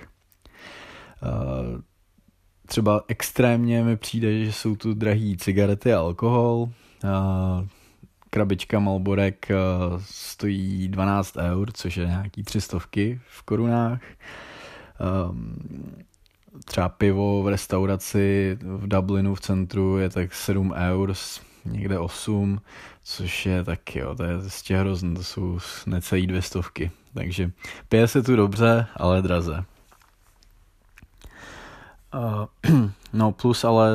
Uh, 1.22 1.80
třeba 2.66 3.04
extrémně 3.08 3.84
mi 3.84 3.96
přijde, 3.96 4.44
že 4.44 4.52
jsou 4.52 4.76
tu 4.76 4.94
drahý 4.94 5.36
cigarety 5.36 5.92
a 5.92 6.00
alkohol. 6.00 6.68
Krabička 8.34 8.78
Malborek 8.78 9.50
eh, 9.50 9.56
stojí 10.00 10.88
12 10.88 11.36
eur, 11.36 11.72
což 11.72 11.96
je 11.96 12.06
nějaký 12.06 12.42
tři 12.42 12.60
stovky 12.60 13.20
v 13.26 13.42
korunách. 13.42 14.00
Ehm, 15.00 15.56
třeba 16.64 16.88
pivo 16.88 17.42
v 17.42 17.48
restauraci 17.48 18.58
v 18.60 18.88
Dublinu 18.88 19.34
v 19.34 19.40
centru 19.40 19.98
je 19.98 20.10
tak 20.10 20.34
7 20.34 20.72
eur, 20.76 21.14
někde 21.64 21.98
8, 21.98 22.60
což 23.02 23.46
je 23.46 23.64
tak 23.64 23.96
jo, 23.96 24.14
to 24.14 24.24
je 24.24 24.38
prostě 24.38 24.76
hrozné, 24.76 25.14
to 25.14 25.24
jsou 25.24 25.58
necelý 25.86 26.26
dvě 26.26 26.42
stovky. 26.42 26.90
Takže 27.14 27.50
pije 27.88 28.08
se 28.08 28.22
tu 28.22 28.36
dobře, 28.36 28.86
ale 28.96 29.22
draze. 29.22 29.64
Uh, 32.14 32.90
no 33.12 33.32
plus 33.32 33.64
ale 33.64 33.88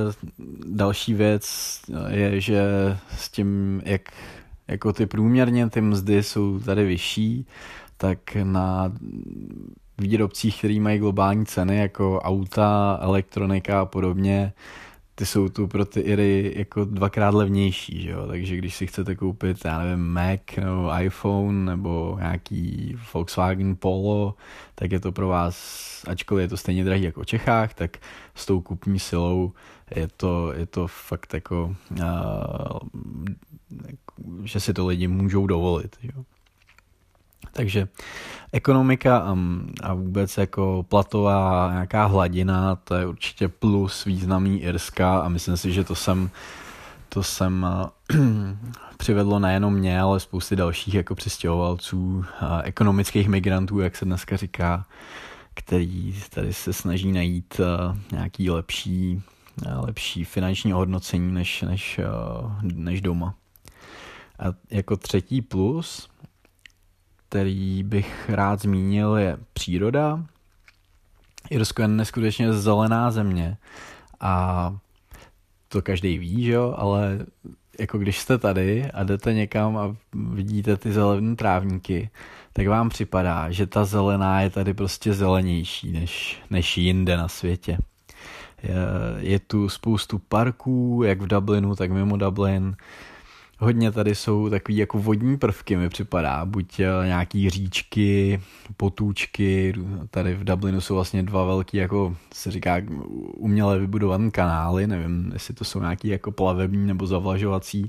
další 0.65 1.13
věc 1.13 1.45
je, 2.07 2.41
že 2.41 2.63
s 3.17 3.29
tím, 3.29 3.81
jak 3.85 4.01
jako 4.67 4.93
ty 4.93 5.05
průměrně 5.05 5.69
ty 5.69 5.81
mzdy 5.81 6.23
jsou 6.23 6.59
tady 6.59 6.85
vyšší, 6.85 7.47
tak 7.97 8.19
na 8.43 8.91
výrobcích, 9.97 10.57
který 10.57 10.79
mají 10.79 10.99
globální 10.99 11.45
ceny, 11.45 11.77
jako 11.77 12.21
auta, 12.21 12.99
elektronika 13.01 13.81
a 13.81 13.85
podobně, 13.85 14.53
ty 15.19 15.25
jsou 15.25 15.49
tu 15.49 15.67
pro 15.67 15.85
ty 15.85 15.99
Iry 15.99 16.53
jako 16.55 16.85
dvakrát 16.85 17.33
levnější, 17.33 18.01
že 18.01 18.09
jo? 18.09 18.27
takže 18.27 18.57
když 18.57 18.75
si 18.75 18.87
chcete 18.87 19.15
koupit, 19.15 19.65
já 19.65 19.79
nevím, 19.79 20.07
Mac 20.07 20.41
nebo 20.59 20.99
iPhone 21.01 21.65
nebo 21.65 22.17
nějaký 22.19 22.95
Volkswagen 23.13 23.75
Polo, 23.75 24.35
tak 24.75 24.91
je 24.91 24.99
to 24.99 25.11
pro 25.11 25.27
vás, 25.27 25.55
ačkoliv 26.07 26.41
je 26.41 26.47
to 26.47 26.57
stejně 26.57 26.83
drahý 26.83 27.03
jako 27.03 27.21
v 27.21 27.25
Čechách, 27.25 27.73
tak 27.73 27.97
s 28.35 28.45
tou 28.45 28.61
kupní 28.61 28.99
silou 28.99 29.53
je 29.95 30.07
to, 30.07 30.53
je 30.53 30.65
to 30.65 30.87
fakt 30.87 31.33
jako, 31.33 31.75
uh, 31.91 32.79
že 34.43 34.59
si 34.59 34.73
to 34.73 34.87
lidi 34.87 35.07
můžou 35.07 35.47
dovolit. 35.47 35.95
Že 36.01 36.09
jo? 36.15 36.23
Takže 37.51 37.87
ekonomika 38.51 39.17
a, 39.17 39.37
a 39.83 39.93
vůbec 39.93 40.37
jako 40.37 40.85
platová 40.89 41.69
nějaká 41.71 42.05
hladina, 42.05 42.75
to 42.75 42.95
je 42.95 43.05
určitě 43.07 43.47
plus 43.47 44.05
významný 44.05 44.61
Irska 44.61 45.19
a 45.19 45.29
myslím 45.29 45.57
si, 45.57 45.73
že 45.73 45.83
to 45.83 45.95
jsem 45.95 46.29
to 47.09 47.23
jsem 47.23 47.65
přivedlo 48.97 49.39
nejenom 49.39 49.73
mě, 49.73 50.01
ale 50.01 50.19
spousty 50.19 50.55
dalších 50.55 50.93
jako 50.93 51.15
přistěhovalců, 51.15 52.25
ekonomických 52.63 53.29
migrantů, 53.29 53.79
jak 53.79 53.95
se 53.95 54.05
dneska 54.05 54.37
říká, 54.37 54.85
který 55.53 56.15
tady 56.29 56.53
se 56.53 56.73
snaží 56.73 57.11
najít 57.11 57.61
nějaký 58.11 58.49
lepší, 58.49 59.21
lepší 59.75 60.23
finanční 60.23 60.71
hodnocení 60.71 61.31
než, 61.31 61.61
než, 61.61 61.99
než 62.61 63.01
doma. 63.01 63.35
A 64.39 64.45
jako 64.69 64.97
třetí 64.97 65.41
plus, 65.41 66.09
který 67.29 67.83
bych 67.83 68.29
rád 68.29 68.61
zmínil, 68.61 69.15
je 69.15 69.37
příroda. 69.53 70.25
Irsko 71.49 71.81
je 71.81 71.87
neskutečně 71.87 72.53
zelená 72.53 73.11
země 73.11 73.57
a 74.19 74.75
to 75.67 75.81
každý 75.81 76.17
ví, 76.17 76.43
že 76.43 76.51
jo, 76.51 76.75
ale 76.77 77.25
jako 77.79 77.97
když 77.97 78.19
jste 78.19 78.37
tady 78.37 78.91
a 78.91 79.03
jdete 79.03 79.33
někam 79.33 79.77
a 79.77 79.95
vidíte 80.13 80.77
ty 80.77 80.91
zelené 80.91 81.35
trávníky, 81.35 82.09
tak 82.53 82.67
vám 82.67 82.89
připadá, 82.89 83.51
že 83.51 83.67
ta 83.67 83.85
zelená 83.85 84.41
je 84.41 84.49
tady 84.49 84.73
prostě 84.73 85.13
zelenější 85.13 85.91
než, 85.91 86.41
než 86.49 86.77
jinde 86.77 87.17
na 87.17 87.27
světě. 87.27 87.77
Je, 88.63 88.75
je 89.17 89.39
tu 89.39 89.69
spoustu 89.69 90.19
parků, 90.19 91.01
jak 91.05 91.21
v 91.21 91.27
Dublinu, 91.27 91.75
tak 91.75 91.91
mimo 91.91 92.17
Dublin 92.17 92.75
hodně 93.59 93.91
tady 93.91 94.15
jsou 94.15 94.49
takový 94.49 94.77
jako 94.77 94.99
vodní 94.99 95.37
prvky, 95.37 95.77
mi 95.77 95.89
připadá, 95.89 96.45
buď 96.45 96.79
eh, 96.79 96.85
nějaký 97.05 97.49
říčky, 97.49 98.41
potůčky, 98.77 99.73
tady 100.11 100.35
v 100.35 100.43
Dublinu 100.43 100.81
jsou 100.81 100.95
vlastně 100.95 101.23
dva 101.23 101.45
velký, 101.45 101.77
jako 101.77 102.15
se 102.33 102.51
říká, 102.51 102.81
uměle 103.35 103.79
vybudované 103.79 104.31
kanály, 104.31 104.87
nevím, 104.87 105.29
jestli 105.33 105.53
to 105.53 105.63
jsou 105.63 105.79
nějaký 105.79 106.07
jako 106.07 106.31
plavební 106.31 106.87
nebo 106.87 107.07
zavlažovací. 107.07 107.87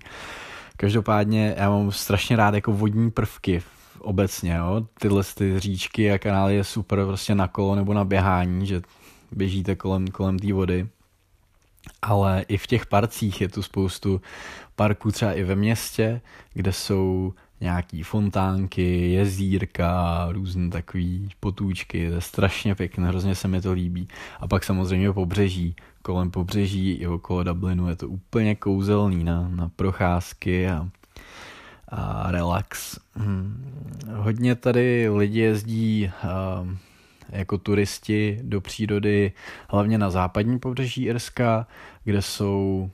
Každopádně 0.77 1.55
já 1.59 1.71
mám 1.71 1.93
strašně 1.93 2.37
rád 2.37 2.55
jako 2.55 2.73
vodní 2.73 3.11
prvky 3.11 3.63
obecně, 3.99 4.55
jo. 4.55 4.87
tyhle 5.01 5.23
ty 5.35 5.61
říčky 5.61 6.13
a 6.13 6.19
kanály 6.19 6.57
je 6.57 6.65
super 6.65 7.05
prostě 7.07 7.35
na 7.35 7.49
kolo 7.49 7.75
nebo 7.75 7.95
na 7.95 8.05
běhání, 8.05 8.67
že 8.67 8.81
běžíte 9.33 9.77
kolem, 9.77 10.09
kolem 10.09 10.39
té 10.39 10.53
vody 10.53 10.89
ale 12.03 12.45
i 12.49 12.57
v 12.57 12.67
těch 12.67 12.87
parcích 12.87 13.41
je 13.41 13.49
tu 13.49 13.63
spoustu 13.63 14.21
parků 14.77 15.13
třeba 15.13 15.33
i 15.33 15.43
ve 15.43 15.57
městě, 15.57 16.21
kde 16.55 16.73
jsou 16.73 17.35
nějaký 17.61 18.03
fontánky, 18.03 19.13
jezírka, 19.13 20.27
různé 20.31 20.71
takové 20.71 21.19
potůčky, 21.41 22.09
to 22.09 22.15
je 22.15 22.21
strašně 22.21 22.75
pěkné, 22.75 23.09
hrozně 23.09 23.35
se 23.35 23.49
mi 23.49 23.61
to 23.61 23.73
líbí. 23.73 24.09
A 24.41 24.49
pak 24.49 24.65
samozřejmě 24.65 25.13
pobřeží, 25.13 25.77
kolem 26.03 26.31
pobřeží 26.31 26.93
i 26.93 27.07
okolo 27.07 27.45
Dublinu 27.45 27.89
je 27.89 27.97
to 27.97 28.09
úplně 28.09 28.55
kouzelný 28.55 29.25
na, 29.25 29.49
na 29.49 29.71
procházky 29.77 30.69
a, 30.69 30.89
a 31.89 32.31
relax. 32.31 32.99
Hmm. 33.15 33.73
Hodně 34.15 34.55
tady 34.55 35.09
lidi 35.09 35.41
jezdí 35.41 36.13
uh, 36.25 36.69
jako 37.33 37.59
turisti 37.59 38.41
do 38.43 38.61
přírody, 38.61 39.33
hlavně 39.69 39.99
na 39.99 40.11
západní 40.11 40.59
pobřeží 40.59 41.05
Irska, 41.05 41.67
kde 42.05 42.23
jsou 42.23 42.91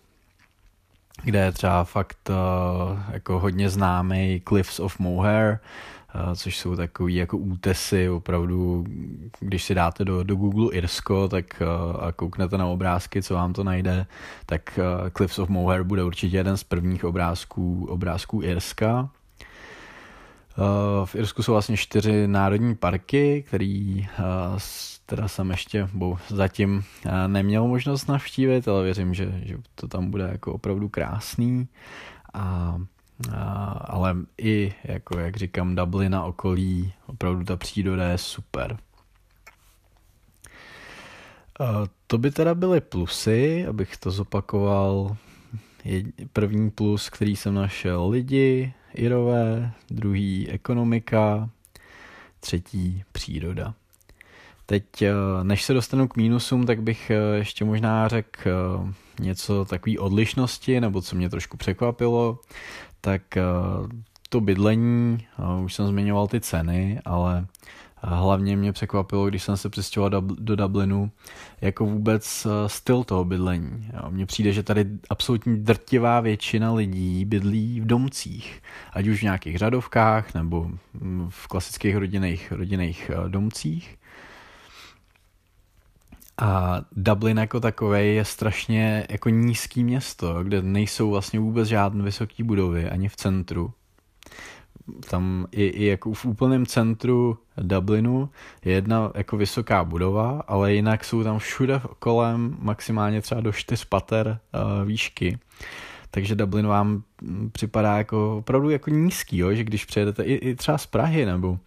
kde 1.24 1.38
je 1.38 1.52
třeba 1.52 1.84
fakt 1.84 2.30
uh, 2.30 2.36
jako 3.12 3.38
hodně 3.38 3.70
známý 3.70 4.42
Cliffs 4.48 4.80
of 4.80 4.98
Moher, 4.98 5.58
uh, 6.14 6.34
což 6.34 6.58
jsou 6.58 6.76
takový 6.76 7.14
jako 7.14 7.38
útesy, 7.38 8.08
opravdu, 8.08 8.84
když 9.40 9.64
si 9.64 9.74
dáte 9.74 10.04
do, 10.04 10.22
do 10.22 10.36
Google 10.36 10.68
Irsko, 10.72 11.28
tak 11.28 11.62
uh, 11.62 12.04
a 12.04 12.12
kouknete 12.12 12.58
na 12.58 12.66
obrázky, 12.66 13.22
co 13.22 13.34
vám 13.34 13.52
to 13.52 13.64
najde, 13.64 14.06
tak 14.46 14.78
Cliffs 15.16 15.38
of 15.38 15.48
Moher 15.48 15.82
bude 15.82 16.04
určitě 16.04 16.36
jeden 16.36 16.56
z 16.56 16.64
prvních 16.64 17.04
obrázků, 17.04 17.86
obrázků 17.90 18.42
Irska. 18.42 19.10
V 21.04 21.14
Irsku 21.14 21.42
jsou 21.42 21.52
vlastně 21.52 21.76
čtyři 21.76 22.28
národní 22.28 22.74
parky, 22.74 23.44
který 23.48 24.08
teda 25.06 25.28
jsem 25.28 25.50
ještě 25.50 25.88
bo 25.92 26.18
zatím 26.28 26.84
neměl 27.26 27.66
možnost 27.66 28.06
navštívit, 28.06 28.68
ale 28.68 28.84
věřím, 28.84 29.14
že, 29.14 29.40
že 29.44 29.56
to 29.74 29.88
tam 29.88 30.10
bude 30.10 30.28
jako 30.32 30.52
opravdu 30.52 30.88
krásný. 30.88 31.68
A, 32.34 32.76
a, 33.32 33.44
ale 33.70 34.16
i, 34.38 34.74
jako 34.84 35.18
jak 35.18 35.36
říkám, 35.36 35.76
Dublin 35.76 36.14
a 36.14 36.24
okolí, 36.24 36.92
opravdu 37.06 37.44
ta 37.44 37.56
příroda 37.56 38.08
je 38.08 38.18
super. 38.18 38.76
To 42.06 42.18
by 42.18 42.30
teda 42.30 42.54
byly 42.54 42.80
plusy, 42.80 43.66
abych 43.66 43.96
to 43.96 44.10
zopakoval. 44.10 45.16
První 46.32 46.70
plus, 46.70 47.10
který 47.10 47.36
jsem 47.36 47.54
našel, 47.54 48.08
lidi, 48.08 48.72
Irové, 48.96 49.70
druhý 49.90 50.48
ekonomika, 50.48 51.50
třetí 52.40 53.04
příroda. 53.12 53.74
Teď, 54.66 55.02
eh, 55.02 55.12
než 55.42 55.62
se 55.62 55.74
dostanu 55.74 56.08
k 56.08 56.16
mínusům, 56.16 56.66
tak 56.66 56.82
bych 56.82 57.10
eh, 57.10 57.36
ještě 57.36 57.64
možná 57.64 58.08
řekl 58.08 58.40
eh, 58.46 58.92
něco 59.22 59.64
takové 59.64 59.98
odlišnosti, 59.98 60.80
nebo 60.80 61.02
co 61.02 61.16
mě 61.16 61.30
trošku 61.30 61.56
překvapilo, 61.56 62.40
tak 63.00 63.22
to 64.28 64.40
bydlení, 64.40 65.26
už 65.64 65.74
jsem 65.74 65.86
zmiňoval 65.86 66.26
ty 66.26 66.40
ceny, 66.40 67.00
ale 67.04 67.46
hlavně 68.14 68.56
mě 68.56 68.72
překvapilo, 68.72 69.26
když 69.26 69.42
jsem 69.42 69.56
se 69.56 69.68
přestěhoval 69.68 70.10
do 70.20 70.56
Dublinu, 70.56 71.10
jako 71.60 71.86
vůbec 71.86 72.46
styl 72.66 73.04
toho 73.04 73.24
bydlení. 73.24 73.90
Mně 74.08 74.26
přijde, 74.26 74.52
že 74.52 74.62
tady 74.62 74.86
absolutní 75.10 75.56
drtivá 75.56 76.20
většina 76.20 76.72
lidí 76.72 77.24
bydlí 77.24 77.80
v 77.80 77.86
domcích, 77.86 78.62
ať 78.92 79.06
už 79.06 79.20
v 79.20 79.22
nějakých 79.22 79.58
řadovkách 79.58 80.34
nebo 80.34 80.70
mm, 81.00 81.26
v 81.30 81.46
klasických 81.46 81.96
rodinných, 81.96 82.52
rodinných 82.52 83.10
domcích. 83.28 83.96
A 86.38 86.80
Dublin 86.92 87.38
jako 87.38 87.60
takový 87.60 88.14
je 88.14 88.24
strašně 88.24 89.06
jako 89.10 89.28
nízký 89.28 89.84
město, 89.84 90.44
kde 90.44 90.62
nejsou 90.62 91.10
vlastně 91.10 91.40
vůbec 91.40 91.68
žádné 91.68 92.04
vysoké 92.04 92.44
budovy, 92.44 92.90
ani 92.90 93.08
v 93.08 93.16
centru. 93.16 93.72
Tam 95.10 95.46
i, 95.52 95.64
i 95.64 95.84
jako 95.84 96.12
v 96.12 96.24
úplném 96.24 96.66
centru 96.66 97.38
Dublinu 97.56 98.28
je 98.64 98.72
jedna 98.72 99.12
jako 99.14 99.36
vysoká 99.36 99.84
budova, 99.84 100.42
ale 100.46 100.74
jinak 100.74 101.04
jsou 101.04 101.24
tam 101.24 101.38
všude 101.38 101.80
kolem 101.98 102.56
maximálně 102.58 103.20
třeba 103.20 103.40
do 103.40 103.52
čtyř 103.52 103.84
pater 103.84 104.38
uh, 104.54 104.88
výšky 104.88 105.38
takže 106.16 106.34
Dublin 106.34 106.66
vám 106.66 107.02
připadá 107.52 107.98
jako 107.98 108.38
opravdu 108.38 108.70
jako 108.70 108.90
nízký, 108.90 109.38
jo? 109.38 109.54
že 109.54 109.64
když 109.64 109.84
přijedete 109.84 110.22
i, 110.22 110.34
i 110.34 110.54
třeba 110.54 110.78
z 110.78 110.86
Prahy 110.86 111.26
nebo, 111.26 111.58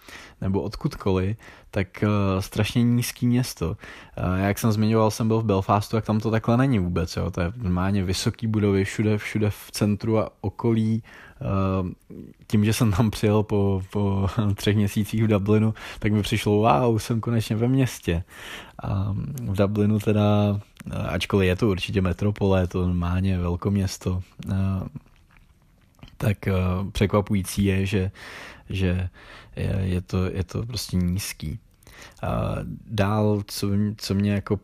nebo 0.42 0.62
odkudkoliv, 0.62 1.38
tak 1.72 1.88
uh, 2.04 2.42
strašně 2.42 2.84
nízký 2.84 3.28
město. 3.28 3.68
Uh, 3.70 4.40
jak 4.40 4.60
jsem 4.60 4.72
zmiňoval, 4.72 5.12
jsem 5.12 5.28
byl 5.28 5.42
v 5.42 5.46
Belfastu, 5.46 5.98
tak 5.98 6.06
tam 6.06 6.20
to 6.20 6.32
takhle 6.32 6.58
není 6.58 6.80
vůbec. 6.80 7.16
Jo? 7.16 7.32
To 7.32 7.42
je 7.42 7.52
normálně 7.56 8.04
vysoký 8.04 8.48
budovy 8.48 8.86
všude, 8.86 9.18
všude 9.18 9.50
v 9.50 9.72
centru 9.72 10.20
a 10.20 10.30
okolí. 10.42 11.04
Uh, 11.42 11.90
tím, 12.48 12.66
že 12.66 12.74
jsem 12.74 12.92
tam 12.92 13.12
přijel 13.12 13.44
po, 13.44 13.82
po 13.92 14.28
třech 14.56 14.76
měsících 14.76 15.24
v 15.24 15.28
Dublinu, 15.28 15.74
tak 16.00 16.12
mi 16.12 16.22
přišlo, 16.22 16.54
wow, 16.54 16.98
jsem 17.00 17.22
konečně 17.22 17.56
ve 17.56 17.68
městě. 17.68 18.24
A 18.84 19.16
v 19.42 19.56
Dublinu 19.56 20.00
teda, 20.00 20.60
ačkoliv 21.08 21.48
je 21.48 21.56
to 21.56 21.70
určitě 21.70 22.02
metropole, 22.02 22.62
je 22.62 22.68
to 22.68 22.88
normálně 22.88 23.38
velkoměsto, 23.38 24.22
tak 26.18 26.38
překvapující 26.92 27.66
je, 27.66 27.86
že, 27.86 28.12
že 28.70 29.10
je, 29.56 29.80
je, 29.82 30.02
to, 30.02 30.26
je 30.26 30.44
to 30.44 30.66
prostě 30.66 30.98
nízký. 30.98 31.60
A 32.22 32.56
dál, 32.86 33.42
co, 33.48 33.68
co 33.98 34.14
mě 34.16 34.32
jako 34.32 34.60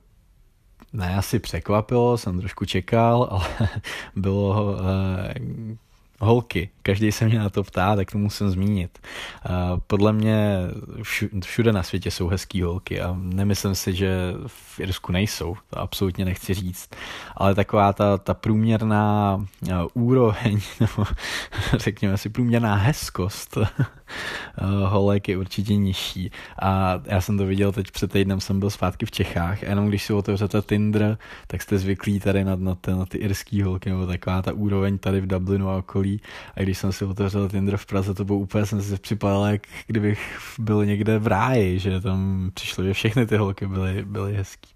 ne 0.94 1.16
asi 1.16 1.40
překvapilo, 1.40 2.18
jsem 2.18 2.40
trošku 2.40 2.66
čekal, 2.66 3.28
ale 3.32 3.70
bylo 4.16 4.78
holky. 6.20 6.70
Každý 6.82 7.12
se 7.12 7.26
mě 7.26 7.40
na 7.40 7.50
to 7.50 7.64
ptá, 7.64 7.96
tak 7.96 8.12
to 8.12 8.18
musím 8.18 8.50
zmínit. 8.50 9.00
Podle 9.88 10.14
mě 10.14 10.60
všude 11.44 11.74
na 11.74 11.84
světě 11.84 12.12
jsou 12.12 12.28
hezký 12.28 12.62
holky 12.62 13.02
a 13.02 13.16
nemyslím 13.20 13.76
si, 13.76 13.94
že 13.94 14.34
v 14.48 14.80
Irsku 14.80 15.12
nejsou, 15.12 15.56
to 15.70 15.80
absolutně 15.80 16.26
nechci 16.26 16.54
říct. 16.54 16.90
Ale 17.38 17.56
taková 17.56 17.94
ta, 17.94 18.18
ta 18.18 18.34
průměrná 18.34 19.46
úroveň, 19.94 20.60
nebo 20.80 21.06
řekněme 21.74 22.18
si 22.18 22.30
průměrná 22.30 22.76
hezkost 22.76 23.58
holek 24.86 25.30
je 25.30 25.38
určitě 25.38 25.76
nižší. 25.76 26.32
A 26.62 27.02
já 27.06 27.22
jsem 27.22 27.38
to 27.38 27.46
viděl 27.46 27.72
teď 27.72 27.92
před 27.92 28.12
týdnem, 28.12 28.42
jsem 28.42 28.60
byl 28.60 28.70
zpátky 28.70 29.06
v 29.06 29.12
Čechách 29.12 29.64
a 29.64 29.70
jenom 29.70 29.88
když 29.88 30.04
si 30.04 30.14
otevřete 30.14 30.62
Tinder, 30.62 31.18
tak 31.48 31.62
jste 31.62 31.78
zvyklí 31.78 32.20
tady 32.20 32.44
na, 32.44 32.56
na, 32.56 32.76
ty, 32.76 32.92
na 32.92 33.06
ty 33.06 33.18
irský 33.18 33.62
holky, 33.62 33.90
nebo 33.90 34.08
taková 34.08 34.42
ta 34.42 34.54
úroveň 34.54 34.98
tady 34.98 35.22
v 35.22 35.28
Dublinu 35.28 35.70
a 35.70 35.78
okolí 35.78 36.05
okolí 36.06 36.22
a 36.56 36.62
když 36.62 36.78
jsem 36.78 36.92
si 36.92 37.06
otevřel 37.06 37.50
Tinder 37.50 37.78
v 37.78 37.86
Praze, 37.86 38.14
to 38.14 38.26
bylo 38.26 38.40
úplně, 38.40 38.66
jsem 38.66 38.82
si 38.82 38.98
připadal, 38.98 39.46
jak 39.46 39.62
kdybych 39.88 40.38
byl 40.60 40.86
někde 40.86 41.20
v 41.20 41.28
ráji, 41.28 41.80
že 41.80 42.02
tam 42.02 42.52
přišlo, 42.54 42.84
že 42.84 42.94
všechny 42.94 43.26
ty 43.26 43.38
holky 43.38 43.68
byly, 43.68 44.06
byly 44.06 44.36
hezký. 44.36 44.70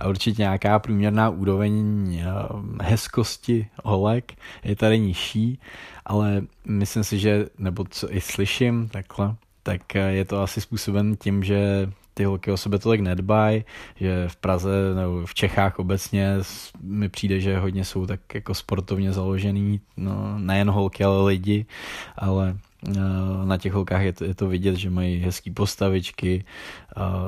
A 0.00 0.08
určitě 0.08 0.42
nějaká 0.42 0.78
průměrná 0.78 1.30
úroveň 1.30 1.74
eh, 2.14 2.84
hezkosti 2.84 3.68
holek 3.84 4.32
je 4.64 4.76
tady 4.76 4.98
nižší, 4.98 5.58
ale 6.04 6.42
myslím 6.64 7.04
si, 7.04 7.18
že, 7.18 7.46
nebo 7.58 7.84
co 7.90 8.14
i 8.14 8.20
slyším 8.20 8.88
takhle, 8.88 9.34
tak 9.62 9.96
eh, 9.96 10.12
je 10.12 10.24
to 10.24 10.42
asi 10.42 10.60
způsoben 10.60 11.16
tím, 11.16 11.44
že 11.44 11.90
ty 12.20 12.24
holky 12.24 12.50
o 12.50 12.56
sebe 12.56 12.78
tolik 12.78 13.00
nedbají, 13.00 13.64
že 13.96 14.28
v 14.28 14.36
Praze 14.36 14.94
nebo 14.94 15.26
v 15.26 15.34
Čechách 15.34 15.78
obecně 15.78 16.36
mi 16.80 17.08
přijde, 17.08 17.40
že 17.40 17.58
hodně 17.58 17.84
jsou 17.84 18.06
tak 18.06 18.20
jako 18.34 18.54
sportovně 18.54 19.12
založený, 19.12 19.80
no, 19.96 20.38
nejen 20.38 20.70
holky, 20.70 21.04
ale 21.04 21.24
lidi, 21.24 21.66
ale 22.16 22.56
eh, 22.88 22.92
na 23.44 23.56
těch 23.56 23.72
holkách 23.72 24.02
je 24.02 24.12
to, 24.12 24.24
je 24.24 24.34
to 24.34 24.48
vidět, 24.48 24.76
že 24.76 24.90
mají 24.90 25.20
hezký 25.20 25.50
postavičky, 25.50 26.44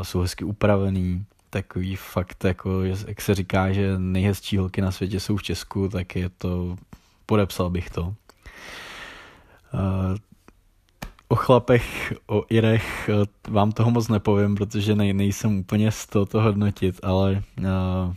jsou 0.02 0.20
hezky 0.20 0.44
upravený, 0.44 1.24
takový 1.50 1.96
fakt, 1.96 2.44
jako, 2.44 2.82
jak 2.82 3.20
se 3.20 3.34
říká, 3.34 3.72
že 3.72 3.98
nejhezčí 3.98 4.56
holky 4.56 4.80
na 4.80 4.90
světě 4.90 5.20
jsou 5.20 5.36
v 5.36 5.42
Česku, 5.42 5.88
tak 5.88 6.16
je 6.16 6.28
to, 6.28 6.76
podepsal 7.26 7.70
bych 7.70 7.90
to. 7.90 8.14
O 11.32 11.34
chlapech, 11.34 12.12
o 12.26 12.44
Irech 12.50 13.08
eh, 13.08 13.50
vám 13.50 13.72
toho 13.72 13.90
moc 13.90 14.08
nepovím, 14.08 14.54
protože 14.54 14.94
nej, 14.94 15.12
nejsem 15.12 15.58
úplně 15.58 15.90
z 15.90 16.06
toho 16.06 16.26
to 16.26 16.42
hodnotit, 16.42 17.00
ale 17.02 17.42
uh, 17.58 18.14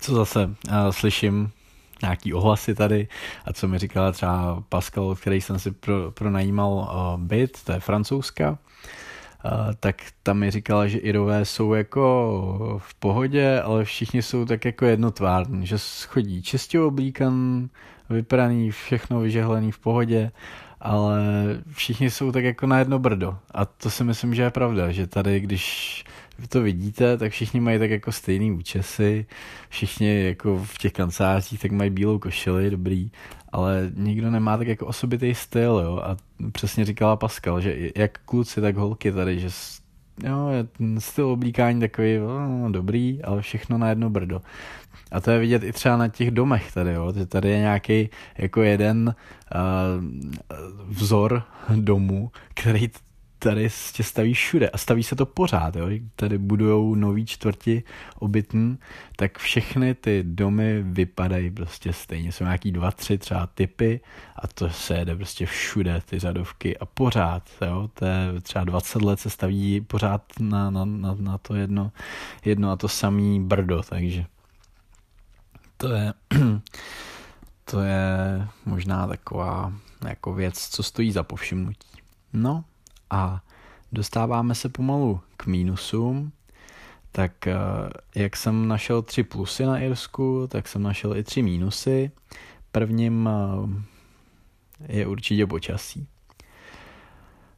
co 0.00 0.14
zase 0.14 0.44
uh, 0.46 0.74
slyším 0.90 1.50
nějaký 2.02 2.34
ohlasy 2.34 2.74
tady 2.74 3.08
a 3.44 3.52
co 3.52 3.68
mi 3.68 3.78
říkala 3.78 4.12
třeba 4.12 4.62
Pascal, 4.68 5.14
který 5.14 5.40
jsem 5.40 5.58
si 5.58 5.70
pro, 5.70 6.10
pronajímal 6.10 6.72
uh, 6.72 7.20
byt, 7.20 7.58
to 7.64 7.72
je 7.72 7.80
francouzska, 7.80 8.50
uh, 8.50 8.56
tak 9.80 9.96
tam 10.22 10.38
mi 10.38 10.50
říkala, 10.50 10.88
že 10.88 10.98
Irové 10.98 11.44
jsou 11.44 11.74
jako 11.74 12.80
v 12.82 12.94
pohodě, 12.94 13.60
ale 13.60 13.84
všichni 13.84 14.22
jsou 14.22 14.44
tak 14.44 14.64
jako 14.64 14.84
jednotvární, 14.84 15.66
že 15.66 15.76
chodí 16.06 16.42
čistě 16.42 16.80
oblíkan, 16.80 17.68
vypraný, 18.10 18.70
všechno 18.70 19.20
vyžehlený 19.20 19.72
v 19.72 19.78
pohodě 19.78 20.30
ale 20.82 21.20
všichni 21.72 22.10
jsou 22.10 22.32
tak 22.32 22.44
jako 22.44 22.66
na 22.66 22.78
jedno 22.78 22.98
brdo. 22.98 23.38
A 23.54 23.64
to 23.64 23.90
si 23.90 24.04
myslím, 24.04 24.34
že 24.34 24.42
je 24.42 24.50
pravda, 24.50 24.92
že 24.92 25.06
tady, 25.06 25.40
když 25.40 26.04
to 26.48 26.62
vidíte, 26.62 27.16
tak 27.16 27.32
všichni 27.32 27.60
mají 27.60 27.78
tak 27.78 27.90
jako 27.90 28.12
stejný 28.12 28.52
účesy, 28.52 29.26
všichni 29.68 30.24
jako 30.24 30.64
v 30.64 30.78
těch 30.78 30.92
kancelářích 30.92 31.60
tak 31.60 31.70
mají 31.70 31.90
bílou 31.90 32.18
košili, 32.18 32.70
dobrý, 32.70 33.10
ale 33.52 33.90
nikdo 33.94 34.30
nemá 34.30 34.56
tak 34.56 34.66
jako 34.66 34.86
osobitý 34.86 35.34
styl, 35.34 35.80
jo. 35.84 36.00
A 36.04 36.16
přesně 36.52 36.84
říkala 36.84 37.16
Pascal, 37.16 37.60
že 37.60 37.90
jak 37.96 38.18
kluci, 38.18 38.60
tak 38.60 38.76
holky 38.76 39.12
tady, 39.12 39.40
že 39.40 39.50
jo, 40.22 40.48
styl 40.98 41.26
oblíkání 41.26 41.80
takový 41.80 42.18
no, 42.18 42.72
dobrý, 42.72 43.22
ale 43.22 43.42
všechno 43.42 43.78
na 43.78 43.88
jedno 43.88 44.10
brdo. 44.10 44.42
A 45.12 45.20
to 45.20 45.30
je 45.30 45.38
vidět 45.38 45.62
i 45.62 45.72
třeba 45.72 45.96
na 45.96 46.08
těch 46.08 46.30
domech 46.30 46.72
tady, 46.72 46.92
jo, 46.92 47.12
že 47.12 47.26
tady 47.26 47.50
je 47.50 47.58
nějaký 47.58 48.10
jako 48.38 48.62
jeden 48.62 49.14
uh, 49.54 50.04
vzor 50.88 51.42
domu, 51.74 52.30
který 52.54 52.90
tady 53.42 53.70
se 53.70 54.02
staví 54.02 54.34
všude 54.34 54.70
a 54.70 54.78
staví 54.78 55.02
se 55.02 55.16
to 55.16 55.26
pořád, 55.26 55.76
jo. 55.76 55.86
Tady 56.16 56.38
budujou 56.38 56.94
nový 56.94 57.26
čtvrti 57.26 57.82
obytný, 58.18 58.78
tak 59.16 59.38
všechny 59.38 59.94
ty 59.94 60.22
domy 60.26 60.82
vypadají 60.82 61.50
prostě 61.50 61.92
stejně. 61.92 62.32
Jsou 62.32 62.44
nějaký 62.44 62.72
dva, 62.72 62.90
tři 62.90 63.18
třeba 63.18 63.46
typy 63.46 64.00
a 64.36 64.46
to 64.46 64.70
se 64.70 64.94
jede 64.94 65.16
prostě 65.16 65.46
všude, 65.46 66.02
ty 66.04 66.18
řadovky 66.18 66.78
a 66.78 66.86
pořád, 66.86 67.50
jo. 67.66 67.90
To 67.94 68.04
je 68.04 68.40
třeba 68.42 68.64
20 68.64 69.02
let 69.02 69.20
se 69.20 69.30
staví 69.30 69.80
pořád 69.80 70.22
na, 70.40 70.70
na, 70.70 70.84
na, 70.84 71.16
na 71.18 71.38
to 71.38 71.54
jedno, 71.54 71.92
jedno 72.44 72.70
a 72.70 72.76
to 72.76 72.88
samý 72.88 73.40
brdo, 73.40 73.82
takže 73.88 74.24
to 75.76 75.88
je, 75.92 76.12
to 77.64 77.80
je 77.80 78.48
možná 78.66 79.06
taková 79.06 79.72
jako 80.08 80.34
věc, 80.34 80.68
co 80.68 80.82
stojí 80.82 81.12
za 81.12 81.22
povšimnutí. 81.22 81.88
No 82.32 82.64
a 83.12 83.40
dostáváme 83.92 84.54
se 84.54 84.68
pomalu 84.68 85.20
k 85.36 85.46
mínusům. 85.46 86.32
Tak 87.12 87.46
eh, 87.46 87.56
jak 88.14 88.36
jsem 88.36 88.68
našel 88.68 89.02
tři 89.02 89.22
plusy 89.22 89.64
na 89.64 89.78
Irsku, 89.78 90.46
tak 90.50 90.68
jsem 90.68 90.82
našel 90.82 91.16
i 91.16 91.22
tři 91.22 91.42
mínusy. 91.42 92.10
Prvním 92.72 93.28
eh, 93.28 94.92
je 94.92 95.06
určitě 95.06 95.46
počasí. 95.46 96.06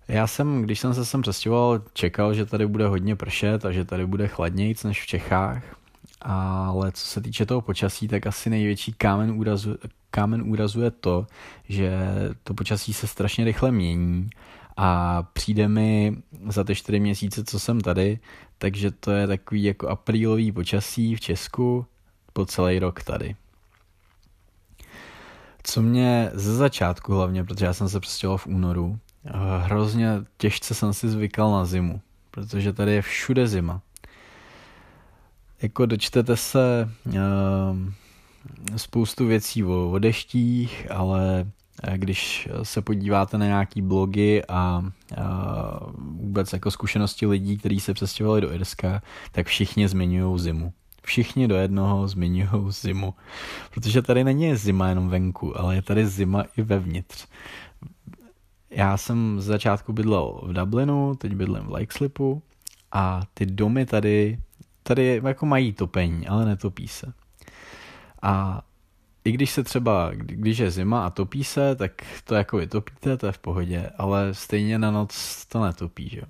Já 0.09 0.27
jsem, 0.27 0.62
když 0.62 0.81
jsem 0.81 0.95
se 0.95 1.05
sem 1.05 1.23
přestěhoval, 1.23 1.83
čekal, 1.93 2.35
že 2.35 2.47
tady 2.47 2.67
bude 2.67 2.87
hodně 2.87 3.17
pršet 3.17 3.64
a 3.64 3.73
že 3.73 3.85
tady 3.85 4.07
bude 4.07 4.29
chladnějc 4.29 4.85
než 4.85 5.03
v 5.03 5.07
Čechách 5.07 5.62
ale 6.25 6.93
co 6.93 7.07
se 7.07 7.21
týče 7.21 7.47
toho 7.47 7.61
počasí, 7.61 8.09
tak 8.09 8.27
asi 8.27 8.51
největší 8.51 8.93
kámen 8.93 9.31
úrazu, 9.31 9.77
kámen 10.11 10.43
úrazu 10.43 10.81
je 10.81 10.90
to, 10.90 11.27
že 11.69 11.99
to 12.45 12.55
počasí 12.55 12.93
se 12.93 13.07
strašně 13.07 13.45
rychle 13.45 13.73
mění 13.73 14.31
a 14.77 15.23
přijde 15.23 15.69
mi 15.69 16.17
za 16.49 16.65
ty 16.65 16.75
čtyři 16.75 17.01
měsíce, 17.01 17.45
co 17.45 17.59
jsem 17.59 17.81
tady, 17.81 18.19
takže 18.59 18.91
to 18.91 19.11
je 19.11 19.27
takový 19.27 19.65
jako 19.65 19.89
aprílový 19.89 20.53
počasí 20.53 21.17
v 21.17 21.21
Česku 21.21 21.87
po 22.33 22.47
celý 22.47 22.79
rok 22.79 23.03
tady. 23.03 23.37
Co 25.63 25.83
mě 25.83 26.31
ze 26.35 26.55
začátku 26.55 27.15
hlavně, 27.15 27.45
protože 27.45 27.67
já 27.67 27.73
jsem 27.73 27.89
se 27.89 28.01
přestěhoval 28.01 28.39
v 28.39 28.47
únoru, 28.47 28.99
hrozně 29.61 30.09
těžce 30.37 30.75
jsem 30.75 30.93
si 30.93 31.09
zvykal 31.09 31.51
na 31.51 31.65
zimu, 31.65 32.01
protože 32.31 32.73
tady 32.73 32.93
je 32.93 33.03
všude 33.03 33.49
zima 33.49 33.81
jako 35.65 35.87
dočtete 35.87 36.37
se 36.37 36.91
uh, 37.07 37.13
spoustu 38.77 39.27
věcí 39.27 39.65
o, 39.65 39.91
o 39.91 39.99
deštích, 39.99 40.91
ale 40.91 41.41
eh, 41.41 41.51
když 41.97 42.49
se 42.63 42.83
podíváte 42.83 43.39
na 43.39 43.47
nějaký 43.47 43.83
blogy 43.83 44.43
a, 44.49 44.53
a 44.53 44.85
vůbec 45.99 46.53
jako 46.53 46.71
zkušenosti 46.71 47.27
lidí, 47.27 47.59
kteří 47.59 47.81
se 47.81 47.95
přestěhovali 47.95 48.41
do 48.41 48.53
Irska, 48.53 49.03
tak 49.33 49.47
všichni 49.47 49.89
zmiňují 49.89 50.39
zimu. 50.39 50.73
Všichni 51.03 51.49
do 51.49 51.57
jednoho 51.57 52.09
zmiňují 52.09 52.51
zimu. 52.69 53.15
Protože 53.75 54.03
tady 54.03 54.25
není 54.25 54.57
zima 54.57 54.89
jenom 54.89 55.09
venku, 55.09 55.61
ale 55.61 55.75
je 55.75 55.83
tady 55.83 56.07
zima 56.07 56.45
i 56.57 56.63
vevnitř. 56.63 57.27
Já 58.71 58.97
jsem 58.97 59.41
z 59.41 59.45
začátku 59.45 59.93
bydlel 59.93 60.41
v 60.43 60.53
Dublinu, 60.53 61.15
teď 61.15 61.35
bydlím 61.35 61.63
v 61.63 61.71
Lakeslipu 61.71 62.43
a 62.93 63.23
ty 63.35 63.47
domy 63.47 63.87
tady 63.87 64.39
tady 64.87 65.21
jako 65.25 65.47
mají 65.47 65.73
topení, 65.73 66.27
ale 66.27 66.45
netopí 66.45 66.89
se. 66.89 67.13
A 68.23 68.63
i 69.25 69.33
když 69.33 69.51
se 69.51 69.65
třeba, 69.65 70.11
když 70.15 70.59
je 70.59 70.71
zima 70.71 71.07
a 71.07 71.11
topí 71.11 71.45
se, 71.45 71.77
tak 71.77 71.93
to 72.25 72.35
jako 72.35 72.57
vytopíte, 72.57 73.17
to 73.17 73.27
je 73.27 73.33
v 73.33 73.39
pohodě, 73.39 73.91
ale 73.99 74.35
stejně 74.35 74.79
na 74.79 74.91
noc 74.91 75.45
to 75.49 75.65
netopí, 75.65 76.09
že 76.09 76.23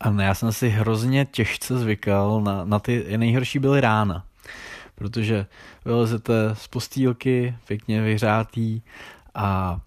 A 0.00 0.22
já 0.22 0.34
jsem 0.34 0.52
si 0.52 0.68
hrozně 0.68 1.24
těžce 1.24 1.78
zvykal 1.78 2.40
na, 2.40 2.64
na 2.64 2.78
ty 2.78 3.18
nejhorší 3.18 3.58
byly 3.58 3.80
rána, 3.80 4.24
protože 4.94 5.46
vylezete 5.84 6.50
z 6.52 6.68
postýlky, 6.68 7.54
pěkně 7.66 8.02
vyhřátý 8.02 8.82
a 9.34 9.80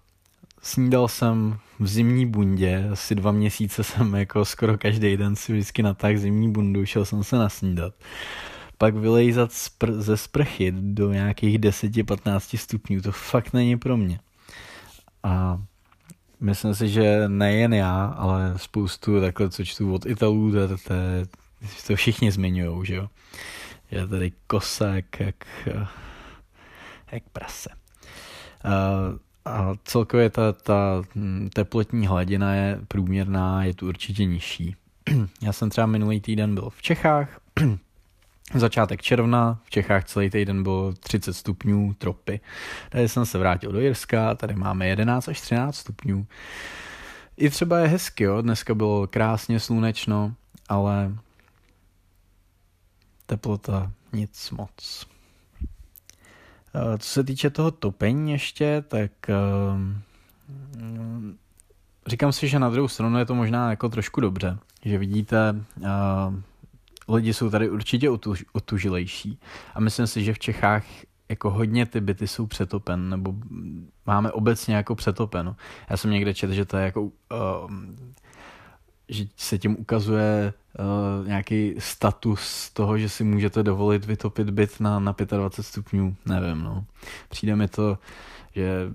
snídal 0.62 1.08
jsem 1.08 1.58
v 1.78 1.86
zimní 1.86 2.26
bundě, 2.26 2.88
asi 2.92 3.14
dva 3.14 3.32
měsíce 3.32 3.84
jsem 3.84 4.14
jako 4.14 4.44
skoro 4.44 4.78
každý 4.78 5.16
den 5.16 5.36
si 5.36 5.52
vždycky 5.52 5.82
natáhl 5.82 6.18
zimní 6.18 6.52
bundu, 6.52 6.86
šel 6.86 7.04
jsem 7.04 7.24
se 7.24 7.36
nasnídat. 7.36 7.94
Pak 8.82 8.94
vylejzat 8.94 9.50
spr- 9.50 10.00
ze 10.00 10.16
sprchy 10.16 10.72
do 10.72 11.12
nějakých 11.12 11.58
10-15 11.58 12.58
stupňů, 12.58 13.02
to 13.02 13.12
fakt 13.12 13.52
není 13.52 13.78
pro 13.78 13.96
mě. 13.96 14.20
A 15.22 15.62
myslím 16.40 16.74
si, 16.74 16.88
že 16.88 17.28
nejen 17.28 17.74
já, 17.74 18.04
ale 18.04 18.54
spoustu 18.56 19.20
takhle, 19.20 19.50
co 19.50 19.64
čtu 19.64 19.94
od 19.94 20.06
Italů, 20.06 20.52
to, 20.52 20.68
to, 20.68 20.76
to, 20.76 20.94
to 21.86 21.96
všichni 21.96 22.32
zmiňují, 22.32 22.86
že 22.86 22.94
jo. 22.94 23.08
Je 23.90 24.06
tady 24.06 24.32
kosek, 24.46 25.20
jak, 25.20 25.46
jak 27.12 27.22
prase. 27.32 27.70
Uh, 28.64 29.18
a 29.44 29.74
celkově 29.84 30.30
ta, 30.30 30.52
ta 30.52 31.02
teplotní 31.54 32.06
hladina 32.06 32.54
je 32.54 32.80
průměrná, 32.88 33.64
je 33.64 33.74
tu 33.74 33.88
určitě 33.88 34.24
nižší. 34.24 34.76
Já 35.42 35.52
jsem 35.52 35.70
třeba 35.70 35.86
minulý 35.86 36.20
týden 36.20 36.54
byl 36.54 36.70
v 36.70 36.82
Čechách, 36.82 37.40
začátek 38.54 39.02
června, 39.02 39.60
v 39.64 39.70
Čechách 39.70 40.04
celý 40.04 40.30
týden 40.30 40.62
bylo 40.62 40.92
30 40.92 41.34
stupňů, 41.34 41.94
tropy. 41.94 42.40
Tady 42.88 43.08
jsem 43.08 43.26
se 43.26 43.38
vrátil 43.38 43.72
do 43.72 43.80
Jirska, 43.80 44.34
tady 44.34 44.54
máme 44.54 44.88
11 44.88 45.28
až 45.28 45.40
13 45.40 45.76
stupňů. 45.76 46.26
I 47.36 47.50
třeba 47.50 47.78
je 47.78 47.88
hezky, 47.88 48.24
jo, 48.24 48.42
dneska 48.42 48.74
bylo 48.74 49.06
krásně 49.06 49.60
slunečno, 49.60 50.34
ale 50.68 51.12
teplota 53.26 53.92
nic 54.12 54.50
moc. 54.50 55.06
Co 56.98 57.08
se 57.08 57.24
týče 57.24 57.50
toho 57.50 57.70
topení 57.70 58.32
ještě, 58.32 58.84
tak 58.88 59.10
říkám 62.06 62.32
si, 62.32 62.48
že 62.48 62.58
na 62.58 62.70
druhou 62.70 62.88
stranu 62.88 63.18
je 63.18 63.24
to 63.24 63.34
možná 63.34 63.70
jako 63.70 63.88
trošku 63.88 64.20
dobře, 64.20 64.58
že 64.84 64.98
vidíte, 64.98 65.64
lidi 67.12 67.34
jsou 67.34 67.50
tady 67.50 67.70
určitě 67.70 68.10
otuž, 68.10 68.44
otužilejší 68.52 69.38
a 69.74 69.80
myslím 69.80 70.06
si, 70.06 70.24
že 70.24 70.34
v 70.34 70.38
Čechách 70.38 70.84
jako 71.28 71.50
hodně 71.50 71.86
ty 71.86 72.00
byty 72.00 72.28
jsou 72.28 72.46
přetopen, 72.46 73.08
nebo 73.08 73.34
máme 74.06 74.32
obecně 74.32 74.74
jako 74.74 74.94
přetopeno. 74.94 75.56
Já 75.90 75.96
jsem 75.96 76.10
někde 76.10 76.34
četl, 76.34 76.52
že 76.52 76.64
to 76.64 76.76
je 76.76 76.84
jako, 76.84 77.02
uh, 77.02 77.10
že 79.08 79.24
se 79.36 79.58
tím 79.58 79.76
ukazuje 79.80 80.52
uh, 80.78 81.28
nějaký 81.28 81.74
status 81.78 82.70
toho, 82.70 82.98
že 82.98 83.08
si 83.08 83.24
můžete 83.24 83.62
dovolit 83.62 84.04
vytopit 84.04 84.50
byt 84.50 84.80
na, 84.80 84.98
na 84.98 85.14
25 85.36 85.64
stupňů, 85.64 86.16
nevím, 86.26 86.62
no. 86.62 86.84
Přijde 87.28 87.56
mi 87.56 87.68
to, 87.68 87.98
že 88.54 88.92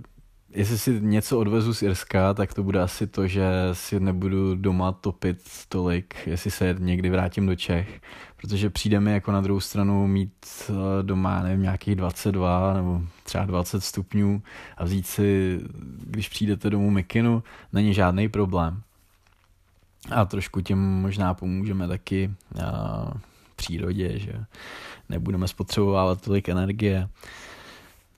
jestli 0.58 0.78
si 0.78 1.00
něco 1.02 1.40
odvezu 1.40 1.74
z 1.74 1.82
Irska, 1.82 2.34
tak 2.34 2.54
to 2.54 2.64
bude 2.64 2.82
asi 2.82 3.08
to, 3.08 3.28
že 3.28 3.50
si 3.74 4.00
nebudu 4.00 4.56
doma 4.56 4.92
topit 4.92 5.38
tolik, 5.70 6.16
jestli 6.26 6.52
se 6.52 6.76
někdy 6.80 7.10
vrátím 7.10 7.46
do 7.46 7.56
Čech, 7.56 8.02
protože 8.38 8.70
přijde 8.70 9.00
mi 9.00 9.12
jako 9.12 9.32
na 9.32 9.42
druhou 9.42 9.60
stranu 9.60 10.08
mít 10.08 10.34
eh, 10.70 10.74
doma, 11.04 11.44
nevím, 11.44 11.62
nějakých 11.62 11.96
22 11.96 12.74
nebo 12.74 13.02
třeba 13.24 13.46
20 13.46 13.84
stupňů 13.84 14.42
a 14.78 14.84
vzít 14.84 15.08
si, 15.08 15.60
když 16.00 16.30
přijdete 16.30 16.70
domů 16.70 16.92
mikinu, 16.92 17.44
není 17.74 17.94
žádný 17.94 18.30
problém. 18.30 18.82
A 20.12 20.26
trošku 20.26 20.62
tím 20.62 20.80
možná 20.80 21.34
pomůžeme 21.34 21.88
taky 21.88 22.32
eh, 22.60 22.64
přírodě, 23.56 24.20
že 24.20 24.34
nebudeme 25.10 25.48
spotřebovávat 25.48 26.22
tolik 26.22 26.50
energie 26.50 27.10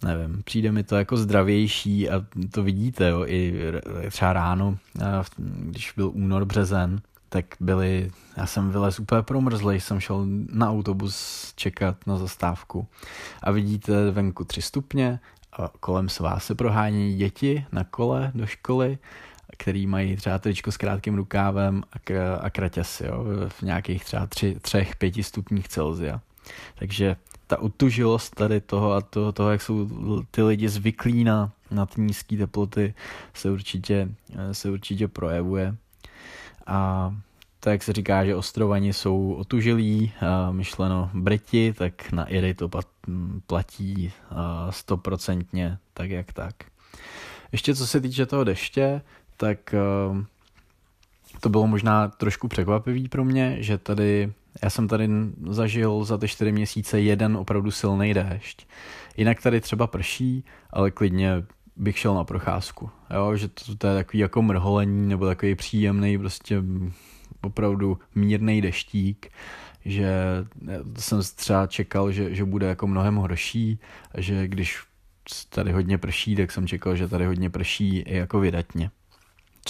nevím, 0.04 0.44
přijde 0.44 0.72
mi 0.72 0.84
to 0.84 0.96
jako 0.96 1.18
zdravější 1.18 2.10
a 2.10 2.26
to 2.52 2.64
vidíte, 2.64 3.10
jo, 3.10 3.26
i 3.28 3.54
třeba 4.10 4.34
ráno, 4.34 4.78
když 5.58 5.94
byl 5.96 6.12
únor, 6.14 6.46
březen, 6.46 7.02
tak 7.30 7.46
byli, 7.60 8.12
já 8.38 8.46
jsem 8.46 8.72
vylez 8.72 9.00
úplně 9.00 9.22
promrzlej, 9.22 9.80
jsem 9.80 10.00
šel 10.00 10.26
na 10.52 10.70
autobus 10.70 11.54
čekat 11.56 12.08
na 12.08 12.18
zastávku 12.18 12.88
a 13.44 13.52
vidíte 13.52 14.12
venku 14.12 14.44
tři 14.44 14.62
stupně 14.62 15.20
a 15.54 15.72
kolem 15.80 16.10
s 16.10 16.20
vás 16.20 16.46
se 16.46 16.56
prohání 16.56 17.16
děti 17.16 17.66
na 17.72 17.84
kole 17.84 18.32
do 18.36 18.46
školy, 18.46 18.98
který 19.58 19.88
mají 19.88 20.16
třeba 20.16 20.40
tričko 20.40 20.72
s 20.72 20.78
krátkým 20.78 21.16
rukávem 21.16 21.84
a, 21.94 22.00
k, 22.00 22.38
a 22.42 22.50
kraťasy, 22.50 23.06
jo, 23.06 23.26
v 23.48 23.62
nějakých 23.62 24.06
třeba 24.06 24.28
tři, 24.28 24.56
třech, 24.62 24.96
pěti 24.96 25.24
stupních 25.24 25.68
Celzia. 25.68 26.22
Takže 26.76 27.16
ta 27.50 27.60
utužilost 27.60 28.36
tady 28.36 28.62
toho 28.62 28.94
a 28.94 29.02
toho, 29.02 29.32
toho 29.32 29.52
jak 29.52 29.62
jsou 29.62 29.88
ty 30.32 30.44
lidi 30.44 30.70
zvyklí 30.70 31.24
na, 31.24 31.52
na 31.72 31.86
ty 31.86 32.02
nízké 32.02 32.38
teploty, 32.38 32.94
se 33.34 33.52
určitě, 33.52 34.10
se 34.52 34.70
určitě 34.70 35.08
projevuje. 35.08 35.76
A 36.68 37.12
tak 37.60 37.72
jak 37.72 37.84
se 37.84 37.94
říká, 37.94 38.26
že 38.26 38.36
ostrovani 38.36 38.94
jsou 38.94 39.34
otužilí, 39.34 40.12
myšleno 40.52 41.10
Briti, 41.14 41.74
tak 41.78 42.12
na 42.12 42.26
Iry 42.26 42.54
to 42.54 42.70
platí 43.48 44.12
stoprocentně 44.70 45.78
tak 45.94 46.10
jak 46.10 46.34
tak. 46.34 46.56
Ještě 47.52 47.76
co 47.76 47.88
se 47.88 48.02
týče 48.02 48.26
toho 48.26 48.44
deště, 48.44 49.02
tak 49.38 49.76
to 51.40 51.50
bylo 51.50 51.68
možná 51.68 52.08
trošku 52.08 52.48
překvapivý 52.48 53.10
pro 53.10 53.26
mě, 53.26 53.58
že 53.60 53.78
tady 53.78 54.34
já 54.64 54.70
jsem 54.70 54.88
tady 54.88 55.10
zažil 55.50 56.04
za 56.04 56.18
ty 56.18 56.28
čtyři 56.28 56.52
měsíce 56.52 57.02
jeden 57.02 57.38
opravdu 57.38 57.72
silný 57.72 58.14
déšť. 58.14 58.68
Jinak 59.18 59.42
tady 59.42 59.62
třeba 59.62 59.88
prší, 59.88 60.46
ale 60.70 60.92
klidně 60.92 61.32
bych 61.76 62.00
šel 62.00 62.16
na 62.16 62.24
procházku. 62.24 62.90
Jo, 63.14 63.36
že 63.36 63.48
to, 63.48 63.76
to 63.76 63.88
je 63.88 63.96
takový 63.96 64.20
jako 64.20 64.42
mrholení 64.42 65.10
nebo 65.10 65.26
takový 65.26 65.56
příjemný 65.56 66.18
prostě 66.18 66.64
opravdu 67.42 68.00
mírný 68.16 68.62
deštík, 68.62 69.32
že 69.86 70.12
jsem 70.98 71.22
třeba 71.36 71.68
čekal, 71.68 72.12
že, 72.12 72.36
že 72.36 72.46
bude 72.46 72.68
jako 72.68 72.88
mnohem 72.88 73.16
horší, 73.16 73.80
že 74.18 74.48
když 74.48 74.84
tady 75.50 75.72
hodně 75.72 75.98
prší, 75.98 76.36
tak 76.36 76.52
jsem 76.52 76.68
čekal, 76.68 76.96
že 76.96 77.08
tady 77.08 77.26
hodně 77.26 77.50
prší 77.50 78.00
i 78.00 78.18
jako 78.18 78.40
vydatně 78.40 78.92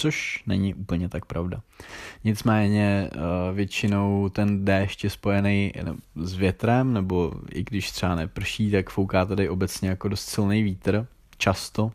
což 0.00 0.42
není 0.46 0.74
úplně 0.74 1.08
tak 1.08 1.24
pravda. 1.24 1.60
Nicméně 2.24 3.10
eh, 3.12 3.18
většinou 3.52 4.28
ten 4.28 4.64
déšť 4.64 5.04
je 5.04 5.10
spojený 5.10 5.72
s 6.16 6.34
větrem, 6.34 6.92
nebo 6.92 7.32
i 7.52 7.64
když 7.64 7.90
třeba 7.90 8.14
neprší, 8.14 8.70
tak 8.70 8.90
fouká 8.90 9.24
tady 9.24 9.48
obecně 9.48 9.88
jako 9.88 10.08
dost 10.08 10.28
silný 10.28 10.62
vítr, 10.62 11.06
často. 11.38 11.92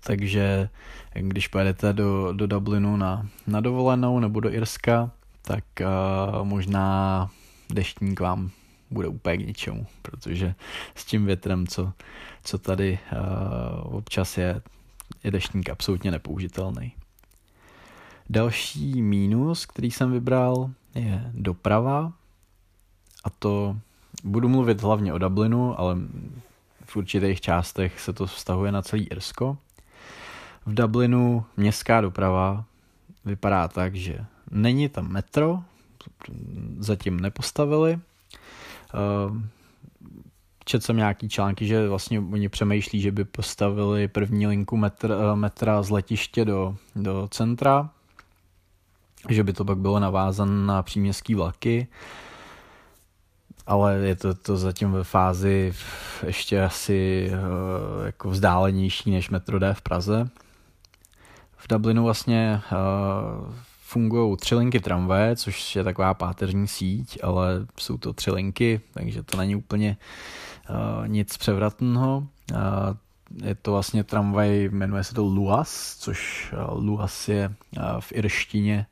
Takže 0.00 0.68
když 1.14 1.48
pojedete 1.48 1.92
do, 1.92 2.32
do 2.32 2.46
Dublinu 2.46 2.96
na, 2.96 3.26
na 3.46 3.60
dovolenou 3.60 4.20
nebo 4.20 4.40
do 4.40 4.52
Irska, 4.52 5.10
tak 5.42 5.64
uh, 5.80 6.44
možná 6.44 7.30
deštník 7.70 8.20
vám 8.20 8.50
bude 8.90 9.08
úplně 9.08 9.36
k 9.36 9.46
ničemu, 9.46 9.86
protože 10.02 10.54
s 10.94 11.04
tím 11.04 11.26
větrem, 11.26 11.66
co, 11.66 11.92
co 12.44 12.58
tady 12.58 12.98
uh, 13.12 13.96
občas 13.96 14.38
je, 14.38 14.60
je 15.24 15.30
deštník 15.30 15.70
absolutně 15.70 16.10
nepoužitelný. 16.10 16.92
Další 18.30 19.02
mínus, 19.02 19.66
který 19.66 19.90
jsem 19.90 20.12
vybral, 20.12 20.70
je 20.94 21.30
doprava. 21.34 22.12
A 23.24 23.30
to 23.30 23.76
budu 24.24 24.48
mluvit 24.48 24.82
hlavně 24.82 25.12
o 25.12 25.18
Dublinu, 25.18 25.80
ale 25.80 25.96
v 26.84 26.96
určitých 26.96 27.40
částech 27.40 28.00
se 28.00 28.12
to 28.12 28.26
vztahuje 28.26 28.72
na 28.72 28.82
celý 28.82 29.04
Irsko. 29.04 29.56
V 30.66 30.74
Dublinu 30.74 31.44
městská 31.56 32.00
doprava 32.00 32.64
vypadá 33.24 33.68
tak, 33.68 33.94
že 33.94 34.24
není 34.50 34.88
tam 34.88 35.08
metro, 35.08 35.62
zatím 36.78 37.20
nepostavili. 37.20 37.98
Četl 40.64 40.84
jsem 40.84 40.96
nějaký 40.96 41.28
články, 41.28 41.66
že 41.66 41.88
vlastně 41.88 42.20
oni 42.20 42.48
přemýšlí, 42.48 43.00
že 43.00 43.12
by 43.12 43.24
postavili 43.24 44.08
první 44.08 44.46
linku 44.46 44.76
metr, 44.76 45.12
eh, 45.12 45.36
metra 45.36 45.82
z 45.82 45.90
letiště 45.90 46.44
do, 46.44 46.76
do 46.96 47.28
centra, 47.30 47.90
že 49.28 49.44
by 49.44 49.52
to 49.52 49.64
pak 49.64 49.78
bylo 49.78 50.00
navázané 50.00 50.66
na 50.66 50.82
příměstský 50.82 51.34
vlaky, 51.34 51.86
ale 53.66 53.94
je 53.94 54.16
to, 54.16 54.34
to 54.34 54.56
zatím 54.56 54.92
ve 54.92 55.04
fázi 55.04 55.74
ještě 56.26 56.62
asi 56.62 57.30
uh, 57.32 58.06
jako 58.06 58.30
vzdálenější 58.30 59.10
než 59.10 59.30
metro 59.30 59.58
D 59.58 59.74
v 59.74 59.82
Praze. 59.82 60.28
V 61.56 61.68
Dublinu 61.68 62.04
vlastně 62.04 62.62
uh, 62.72 63.54
fungují 63.80 64.36
tři 64.36 64.54
linky 64.54 64.80
tramvaje, 64.80 65.36
což 65.36 65.76
je 65.76 65.84
taková 65.84 66.14
páteřní 66.14 66.68
síť, 66.68 67.18
ale 67.22 67.66
jsou 67.78 67.98
to 67.98 68.12
tři 68.12 68.30
linky, 68.30 68.80
takže 68.94 69.22
to 69.22 69.36
není 69.36 69.56
úplně 69.56 69.96
uh, 70.00 70.51
nic 71.06 71.36
převratného. 71.36 72.26
Uh, 72.52 72.58
je 73.44 73.54
to 73.54 73.72
vlastně 73.72 74.04
tramvaj, 74.04 74.68
jmenuje 74.72 75.04
se 75.04 75.14
to 75.14 75.22
Luas, 75.22 75.96
což 75.98 76.52
uh, 76.52 76.84
Luas 76.84 77.28
je 77.28 77.54
v 78.00 78.12
irštině 78.12 78.86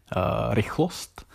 rychlost. 0.51 1.27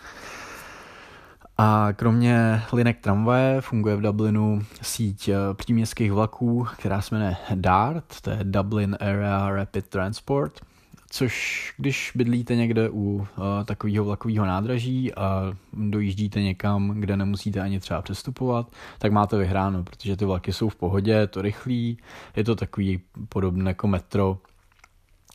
A 1.57 1.87
kromě 1.93 2.61
linek 2.73 2.99
tramvaje 2.99 3.61
funguje 3.61 3.95
v 3.95 4.01
Dublinu 4.01 4.65
síť 4.81 5.29
příměstských 5.53 6.11
vlaků, 6.11 6.67
která 6.77 7.01
se 7.01 7.15
jmenuje 7.15 7.37
DART, 7.55 8.21
to 8.21 8.29
je 8.29 8.39
Dublin 8.43 8.97
Area 8.99 9.49
Rapid 9.49 9.87
Transport 9.87 10.61
což 11.09 11.73
když 11.77 12.11
bydlíte 12.15 12.55
někde 12.55 12.89
u 12.89 12.95
uh, 12.95 13.25
takového 13.65 14.05
vlakového 14.05 14.45
nádraží 14.45 15.13
a 15.13 15.53
dojíždíte 15.73 16.41
někam, 16.41 16.89
kde 16.89 17.17
nemusíte 17.17 17.61
ani 17.61 17.79
třeba 17.79 18.01
přestupovat, 18.01 18.71
tak 18.99 19.11
máte 19.11 19.37
vyhráno, 19.37 19.83
protože 19.83 20.17
ty 20.17 20.25
vlaky 20.25 20.53
jsou 20.53 20.69
v 20.69 20.75
pohodě, 20.75 21.11
je 21.11 21.27
to 21.27 21.41
rychlý, 21.41 21.97
je 22.35 22.43
to 22.43 22.55
takový 22.55 23.01
podobné 23.29 23.69
jako 23.69 23.87
metro 23.87 24.37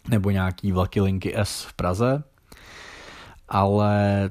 nebo 0.08 0.30
nějaký 0.30 0.72
vlaky 0.72 1.00
linky 1.00 1.36
S 1.36 1.64
v 1.64 1.72
Praze, 1.72 2.22
ale 3.48 4.30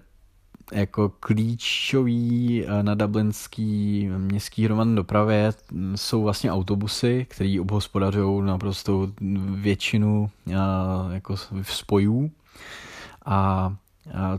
jako 0.72 1.10
klíčový 1.10 2.64
eh, 2.66 2.84
na 2.84 2.96
dublinský 2.96 4.08
městský 4.18 4.66
hromadné 4.66 4.96
dopravě 4.96 5.54
jsou 5.96 6.24
vlastně 6.24 6.52
autobusy, 6.52 7.26
které 7.30 7.58
obhospodařují 7.62 8.46
naprosto 8.46 9.12
většinu 9.52 10.30
eh, 10.48 10.54
jako 11.12 11.36
spojů 11.64 12.32
a 13.26 13.76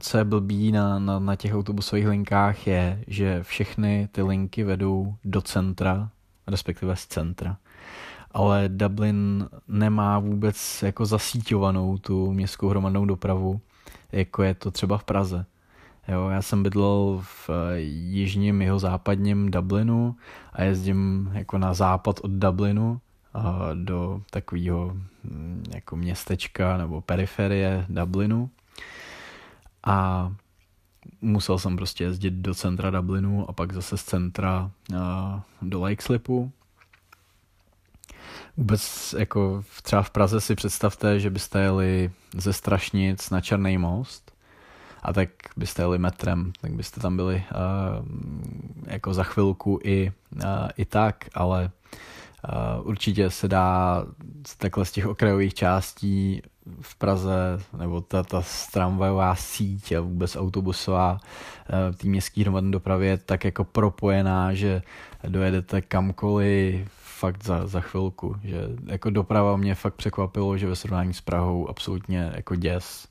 co 0.01 0.19
je 0.19 0.25
blbý 0.25 0.73
na, 0.73 0.99
na, 0.99 1.19
na 1.19 1.37
těch 1.37 1.55
autobusových 1.55 2.09
linkách 2.09 2.67
je, 2.67 3.05
že 3.07 3.43
všechny 3.43 4.09
ty 4.13 4.23
linky 4.23 4.65
vedou 4.65 5.15
do 5.25 5.43
centra, 5.43 6.11
respektive 6.47 6.97
z 6.97 7.07
centra. 7.07 7.57
Ale 8.31 8.69
Dublin 8.69 9.49
nemá 9.69 10.19
vůbec 10.19 10.83
jako 10.83 11.07
zasíťovanou 11.07 11.99
tu 11.99 12.33
městskou 12.33 12.69
hromadnou 12.69 13.05
dopravu, 13.05 13.61
jako 14.13 14.43
je 14.43 14.55
to 14.55 14.71
třeba 14.71 14.99
v 14.99 15.05
Praze 15.05 15.47
Jo, 16.11 16.29
já 16.29 16.43
jsem 16.43 16.63
bydlel 16.63 17.21
v 17.23 17.51
eh, 17.51 17.81
jižním, 17.81 18.63
jeho 18.63 18.79
západním 18.79 19.51
Dublinu 19.51 20.17
a 20.53 20.63
jezdím 20.63 21.31
jako 21.35 21.59
na 21.59 21.75
západ 21.75 22.21
od 22.21 22.31
Dublinu 22.31 23.01
do 23.75 24.23
takového 24.31 24.97
hm, 25.25 25.65
jako 25.75 25.97
městečka 25.97 26.77
nebo 26.77 27.01
periferie 27.01 27.87
Dublinu. 27.89 28.51
A 29.87 30.33
musel 31.21 31.59
jsem 31.59 31.77
prostě 31.77 32.05
jezdit 32.05 32.35
do 32.35 32.55
centra 32.55 32.91
Dublinu 32.91 33.51
a 33.51 33.53
pak 33.53 33.73
zase 33.73 33.97
z 33.97 34.03
centra 34.03 34.71
do 35.63 35.81
Lakeslipu. 35.81 36.53
Vůbec 38.57 39.15
jako 39.19 39.65
třeba 39.83 40.03
v 40.03 40.11
Praze 40.11 40.41
si 40.41 40.55
představte, 40.55 41.21
že 41.21 41.31
byste 41.31 41.61
jeli 41.61 42.11
ze 42.37 42.53
Strašnic 42.53 43.31
na 43.31 43.41
Černý 43.41 43.79
most 43.79 44.33
a 45.03 45.13
tak 45.13 45.29
byste 45.57 45.83
jeli 45.83 45.99
metrem, 45.99 46.53
tak 46.61 46.73
byste 46.73 47.01
tam 47.01 47.17
byli 47.17 47.35
uh, 47.35 48.07
jako 48.87 49.15
za 49.15 49.23
chvilku 49.23 49.79
i, 49.85 50.13
uh, 50.37 50.43
i 50.77 50.85
tak, 50.85 51.25
ale 51.35 51.71
uh, 52.81 52.89
určitě 52.89 53.31
se 53.31 53.49
dá 53.49 54.05
takhle 54.59 54.85
z 54.85 54.93
těch 54.93 55.07
okrajových 55.07 55.55
částí 55.55 56.43
v 56.81 56.95
Praze, 56.95 57.59
nebo 57.79 58.01
ta, 58.01 58.23
ta 58.23 58.43
tramvajová 58.73 59.35
síť 59.35 59.93
a 59.93 60.01
vůbec 60.01 60.37
autobusová 60.37 61.13
uh, 61.13 61.97
té 61.97 62.09
městské 62.09 62.43
hromadné 62.43 62.71
dopravy 62.71 63.07
je 63.07 63.17
tak 63.19 63.45
jako 63.45 63.65
propojená, 63.65 64.55
že 64.55 64.83
dojedete 65.29 65.81
kamkoliv 65.81 66.89
fakt 67.21 67.45
za, 67.45 67.67
za 67.67 67.81
chvilku, 67.81 68.37
že 68.45 68.69
jako 68.87 69.11
doprava 69.11 69.57
mě 69.57 69.75
fakt 69.75 69.95
překvapilo, 69.95 70.59
že 70.59 70.67
ve 70.67 70.77
srovnání 70.77 71.15
s 71.15 71.21
Prahou 71.21 71.69
absolutně 71.69 72.33
jako 72.35 72.55
děs. 72.55 73.09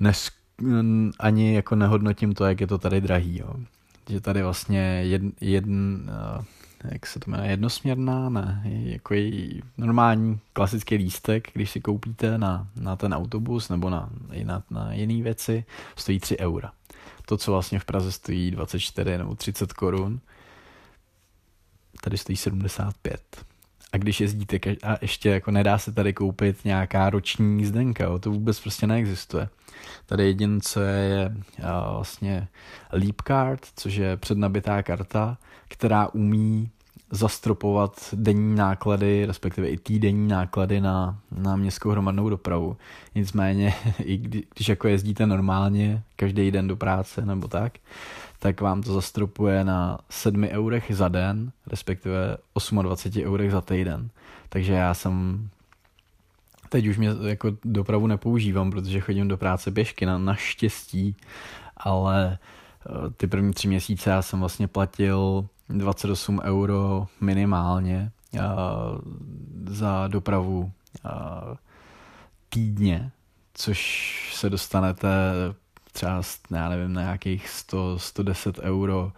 Nes, 0.00 0.30
ani 1.18 1.54
jako 1.54 1.76
nehodnotím 1.76 2.34
to, 2.34 2.44
jak 2.44 2.60
je 2.60 2.66
to 2.66 2.78
tady 2.78 3.00
drahý, 3.00 3.38
jo. 3.38 3.54
Že 4.08 4.20
tady 4.20 4.42
vlastně 4.42 5.02
jed, 5.04 5.22
jedn, 5.40 5.94
uh, 5.94 6.44
jak 6.84 7.06
se 7.06 7.20
to 7.20 7.30
jmenuje, 7.30 7.50
jednosměrná, 7.50 8.28
ne, 8.28 8.62
jako 8.64 9.14
normální 9.78 10.40
klasický 10.52 10.94
lístek, 10.94 11.48
když 11.52 11.70
si 11.70 11.80
koupíte 11.80 12.38
na, 12.38 12.68
na 12.76 12.96
ten 12.96 13.14
autobus 13.14 13.68
nebo 13.68 13.90
na, 13.90 14.10
na, 14.44 14.62
na 14.70 14.92
jiné 14.92 15.22
věci, 15.22 15.64
stojí 15.96 16.20
3 16.20 16.38
eura. 16.38 16.72
To, 17.26 17.36
co 17.36 17.52
vlastně 17.52 17.78
v 17.78 17.84
Praze 17.84 18.12
stojí 18.12 18.50
24 18.50 19.18
nebo 19.18 19.34
30 19.34 19.72
korun, 19.72 20.20
tady 22.00 22.18
stojí 22.18 22.36
75. 22.36 23.44
A 23.92 23.96
když 23.96 24.20
jezdíte 24.20 24.58
a 24.82 24.96
ještě 25.02 25.28
jako 25.28 25.50
nedá 25.50 25.78
se 25.78 25.92
tady 25.92 26.12
koupit 26.12 26.64
nějaká 26.64 27.10
roční 27.10 27.58
jízdenka, 27.58 28.04
jo, 28.04 28.18
to 28.18 28.30
vůbec 28.30 28.60
prostě 28.60 28.86
neexistuje. 28.86 29.48
Tady 30.06 30.24
jediné, 30.24 30.60
co 30.62 30.80
je, 30.80 30.92
je 30.98 31.30
vlastně 31.92 32.48
Leap 32.92 33.22
Card, 33.26 33.66
což 33.76 33.94
je 33.94 34.16
přednabitá 34.16 34.82
karta, 34.82 35.38
která 35.68 36.08
umí 36.08 36.70
zastropovat 37.10 38.08
denní 38.12 38.54
náklady, 38.54 39.26
respektive 39.26 39.68
i 39.68 39.76
týdenní 39.76 40.28
náklady 40.28 40.80
na, 40.80 41.18
na 41.30 41.56
městskou 41.56 41.90
hromadnou 41.90 42.28
dopravu. 42.28 42.76
Nicméně, 43.14 43.74
i 44.04 44.16
když, 44.16 44.68
jako 44.68 44.88
jezdíte 44.88 45.26
normálně 45.26 46.02
každý 46.16 46.50
den 46.50 46.68
do 46.68 46.76
práce 46.76 47.26
nebo 47.26 47.48
tak, 47.48 47.72
tak 48.42 48.60
vám 48.60 48.82
to 48.82 48.92
zastropuje 48.92 49.64
na 49.64 49.98
7 50.10 50.44
eurech 50.44 50.84
za 50.90 51.08
den, 51.08 51.52
respektive 51.66 52.36
28 52.82 53.24
eurech 53.24 53.52
za 53.52 53.60
týden. 53.60 54.10
Takže 54.48 54.72
já 54.72 54.94
jsem 54.94 55.48
teď 56.68 56.86
už 56.86 56.98
mě 56.98 57.10
jako 57.26 57.52
dopravu 57.64 58.06
nepoužívám, 58.06 58.70
protože 58.70 59.00
chodím 59.00 59.28
do 59.28 59.36
práce 59.36 59.70
běžky 59.70 60.06
na 60.06 60.18
naštěstí, 60.18 61.16
ale 61.76 62.38
eh, 62.38 63.10
ty 63.16 63.26
první 63.26 63.52
tři 63.52 63.68
měsíce 63.68 64.10
já 64.10 64.22
jsem 64.22 64.40
vlastně 64.40 64.68
platil 64.68 65.48
28 65.68 66.40
euro 66.44 67.06
minimálně 67.20 68.10
uh, 68.34 68.40
za 69.66 70.08
dopravu 70.08 70.60
uh, 70.60 71.10
týdně, 72.48 73.10
což 73.54 74.32
se 74.34 74.50
dostanete 74.50 75.08
třeba, 75.92 76.22
já 76.50 76.68
nevím, 76.68 76.92
na 76.92 77.02
nějakých 77.02 77.48
100, 77.48 77.98
110 77.98 78.58
euro 78.58 79.12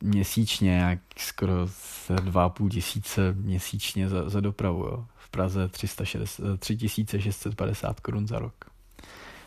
měsíčně, 0.00 0.78
jak 0.78 0.98
skoro 1.16 1.64
2,5 1.64 2.68
tisíce 2.68 3.32
měsíčně 3.32 4.08
za, 4.08 4.28
za 4.28 4.40
dopravu. 4.40 4.84
Jo. 4.84 5.04
V 5.16 5.28
Praze 5.30 5.68
360, 5.68 6.60
3650 6.60 8.00
korun 8.00 8.26
za 8.26 8.38
rok. 8.38 8.54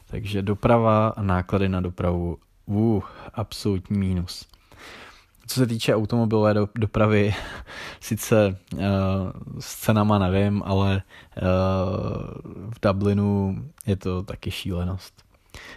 Takže 0.08 0.42
doprava 0.42 1.08
a 1.08 1.22
náklady 1.22 1.70
na 1.70 1.82
dopravu, 1.82 2.38
uh, 2.66 3.04
absolutní 3.34 3.98
mínus. 3.98 4.48
Co 5.48 5.60
se 5.60 5.68
týče 5.68 5.96
automobilové 5.96 6.54
do, 6.54 6.70
dopravy, 6.76 7.36
sice 8.00 8.58
uh, 8.74 8.80
s 9.60 9.76
cenama 9.76 10.20
nevím, 10.20 10.64
ale 10.66 11.02
uh, 11.42 11.42
v 12.72 12.80
Dublinu 12.82 13.64
je 13.86 13.96
to 13.96 14.24
taky 14.24 14.52
šílenost. 14.52 15.33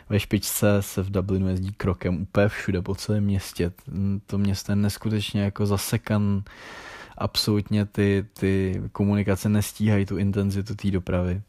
Ve 0.08 0.20
špičce 0.20 0.82
se 0.82 1.02
v 1.02 1.10
Dublinu 1.10 1.48
jezdí 1.48 1.72
krokem 1.72 2.22
úplně 2.22 2.48
všude 2.48 2.82
po 2.82 2.94
celém 2.94 3.24
městě. 3.24 3.72
To 4.26 4.38
město 4.38 4.72
je 4.72 4.76
neskutečně 4.76 5.42
jako 5.42 5.66
zasekan. 5.66 6.42
Absolutně 7.18 7.86
ty, 7.86 8.26
ty 8.32 8.82
komunikace 8.92 9.48
nestíhají 9.48 10.06
tu 10.06 10.18
intenzitu 10.18 10.74
té 10.74 10.90
dopravy. 10.90 11.42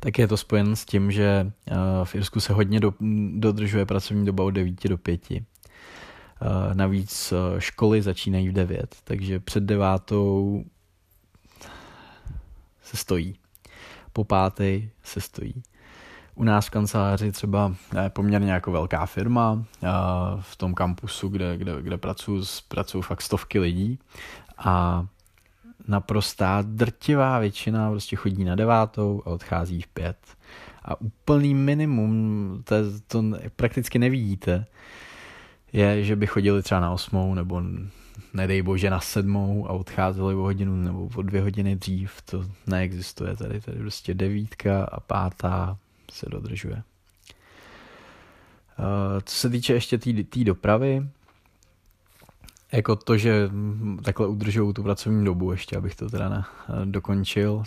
Tak 0.00 0.18
je 0.18 0.28
to 0.28 0.36
spojen 0.36 0.76
s 0.76 0.84
tím, 0.84 1.12
že 1.12 1.52
uh, 1.70 1.76
v 2.04 2.14
Irsku 2.14 2.40
se 2.40 2.52
hodně 2.52 2.80
do, 2.80 2.94
dodržuje 3.34 3.86
pracovní 3.86 4.26
doba 4.26 4.44
od 4.44 4.50
9 4.50 4.88
do 4.88 4.98
5. 4.98 5.20
Eh, 6.40 6.74
navíc 6.74 7.32
eh, 7.32 7.60
školy 7.60 8.02
začínají 8.02 8.48
v 8.48 8.52
9, 8.52 8.96
takže 9.04 9.40
před 9.40 9.62
devátou 9.62 10.64
se 12.82 12.96
stojí. 12.96 13.38
Po 14.12 14.24
páté 14.24 14.80
se 15.02 15.20
stojí. 15.20 15.62
U 16.38 16.44
nás 16.44 16.66
v 16.66 16.70
kanceláři 16.70 17.32
třeba 17.32 17.74
je 18.02 18.10
poměrně 18.10 18.52
jako 18.52 18.72
velká 18.72 19.06
firma 19.06 19.64
v 20.40 20.56
tom 20.56 20.74
kampusu, 20.74 21.28
kde, 21.28 21.56
kde, 21.56 21.82
kde 21.82 21.96
pracuji, 21.98 22.44
pracuji 22.68 23.02
fakt 23.02 23.22
stovky 23.22 23.58
lidí. 23.58 23.98
A 24.58 25.06
naprostá 25.88 26.62
drtivá 26.62 27.38
většina 27.38 27.90
prostě 27.90 28.16
chodí 28.16 28.44
na 28.44 28.54
devátou 28.54 29.22
a 29.26 29.30
odchází 29.30 29.82
v 29.82 29.86
pět. 29.86 30.16
A 30.84 31.00
úplný 31.00 31.54
minimum, 31.54 32.62
to, 32.64 32.74
to 33.06 33.24
prakticky 33.56 33.98
nevidíte, 33.98 34.66
je, 35.72 36.04
že 36.04 36.16
by 36.16 36.26
chodili 36.26 36.62
třeba 36.62 36.80
na 36.80 36.90
osmou 36.90 37.34
nebo 37.34 37.62
nedej 38.34 38.62
bože 38.62 38.90
na 38.90 39.00
sedmou 39.00 39.66
a 39.68 39.72
odcházeli 39.72 40.34
o 40.34 40.38
hodinu 40.38 40.76
nebo 40.76 41.10
o 41.16 41.22
dvě 41.22 41.42
hodiny 41.42 41.76
dřív, 41.76 42.22
to 42.22 42.44
neexistuje 42.66 43.36
tady, 43.36 43.60
tady 43.60 43.78
prostě 43.78 44.14
devítka 44.14 44.84
a 44.84 45.00
pátá 45.00 45.76
se 46.10 46.26
dodržuje. 46.28 46.82
Uh, 48.78 49.20
co 49.24 49.34
se 49.34 49.50
týče 49.50 49.72
ještě 49.72 49.98
té 49.98 50.12
tý 50.22 50.44
dopravy, 50.44 51.08
jako 52.72 52.96
to, 52.96 53.16
že 53.16 53.50
takhle 54.02 54.26
udržují 54.26 54.74
tu 54.74 54.82
pracovní 54.82 55.24
dobu, 55.24 55.52
ještě 55.52 55.76
abych 55.76 55.94
to 55.94 56.10
teda 56.10 56.28
na, 56.28 56.48
dokončil, 56.84 57.62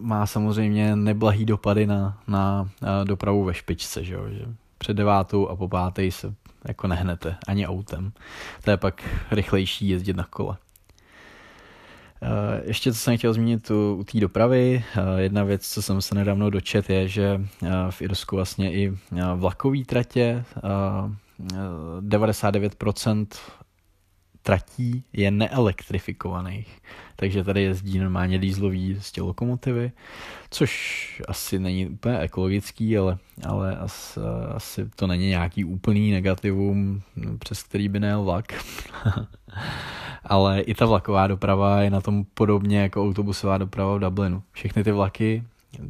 má 0.00 0.26
samozřejmě 0.26 0.96
neblahý 0.96 1.44
dopady 1.44 1.86
na, 1.86 2.22
na, 2.26 2.70
na 2.82 3.04
dopravu 3.04 3.44
ve 3.44 3.54
špičce, 3.54 4.04
že, 4.04 4.14
jo? 4.14 4.28
že 4.30 4.44
před 4.78 4.94
devátou 4.94 5.48
a 5.48 5.56
po 5.56 5.68
páté 5.68 6.10
se 6.10 6.34
jako 6.64 6.86
nehnete 6.86 7.36
ani 7.48 7.66
autem. 7.66 8.12
To 8.64 8.70
je 8.70 8.76
pak 8.76 9.08
rychlejší 9.30 9.88
jezdit 9.88 10.16
na 10.16 10.24
kole. 10.24 10.56
Eh, 12.22 12.62
ještě 12.64 12.92
co 12.92 12.98
jsem 12.98 13.18
chtěl 13.18 13.32
zmínit 13.32 13.70
u, 13.70 13.94
u 13.94 14.04
té 14.04 14.20
dopravy, 14.20 14.84
eh, 14.96 15.22
jedna 15.22 15.44
věc, 15.44 15.68
co 15.68 15.82
jsem 15.82 16.02
se 16.02 16.14
nedávno 16.14 16.50
dočet, 16.50 16.90
je, 16.90 17.08
že 17.08 17.40
eh, 17.62 17.68
v 17.90 18.02
Irsku 18.02 18.36
vlastně 18.36 18.72
i 18.72 18.92
vlakový 19.34 19.84
tratě 19.84 20.44
99% 22.00 23.26
tratí 24.42 25.04
je 25.12 25.30
neelektrifikovaných. 25.30 26.78
Takže 27.20 27.44
tady 27.44 27.62
jezdí 27.62 27.98
normálně 27.98 28.38
dýzlový 28.38 28.96
z 29.00 29.16
lokomotivy, 29.16 29.92
což 30.50 31.22
asi 31.28 31.58
není 31.58 31.86
úplně 31.86 32.18
ekologický, 32.18 32.98
ale, 32.98 33.18
ale 33.46 33.76
asi, 33.76 34.20
asi 34.54 34.90
to 34.96 35.06
není 35.06 35.28
nějaký 35.28 35.64
úplný 35.64 36.10
negativum, 36.10 37.02
přes 37.38 37.62
který 37.62 37.88
by 37.88 38.00
nejel 38.00 38.24
vlak. 38.24 38.52
ale 40.24 40.60
i 40.60 40.74
ta 40.74 40.86
vlaková 40.86 41.26
doprava 41.26 41.80
je 41.80 41.90
na 41.90 42.00
tom 42.00 42.24
podobně 42.34 42.80
jako 42.80 43.04
autobusová 43.04 43.58
doprava 43.58 43.96
v 43.96 44.00
Dublinu. 44.00 44.42
Všechny 44.52 44.84
ty 44.84 44.92
vlaky 44.92 45.44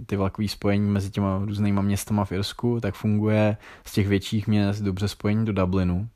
ty 0.06 0.16
vlakové 0.16 0.48
spojení 0.48 0.90
mezi 0.90 1.10
těma 1.10 1.38
různýma 1.44 1.82
městama 1.82 2.24
v 2.24 2.32
Irsku, 2.32 2.80
tak 2.80 2.94
funguje 2.94 3.56
z 3.84 3.92
těch 3.92 4.08
větších 4.08 4.46
měst 4.46 4.80
dobře 4.80 5.08
spojení 5.08 5.44
do 5.44 5.52
Dublinu, 5.52 6.08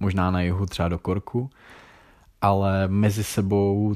možná 0.00 0.30
na 0.30 0.40
jihu 0.40 0.66
třeba 0.66 0.88
do 0.88 0.98
Korku, 0.98 1.50
ale 2.40 2.88
mezi 2.88 3.24
sebou 3.24 3.94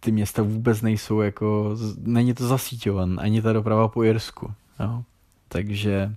ty 0.00 0.12
města 0.12 0.42
vůbec 0.42 0.82
nejsou 0.82 1.20
jako, 1.20 1.76
není 1.98 2.34
to 2.34 2.46
zasíťovan, 2.46 3.20
ani 3.20 3.42
ta 3.42 3.52
doprava 3.52 3.88
po 3.88 4.04
Irsku, 4.04 4.52
jo. 4.80 5.02
Takže 5.48 6.14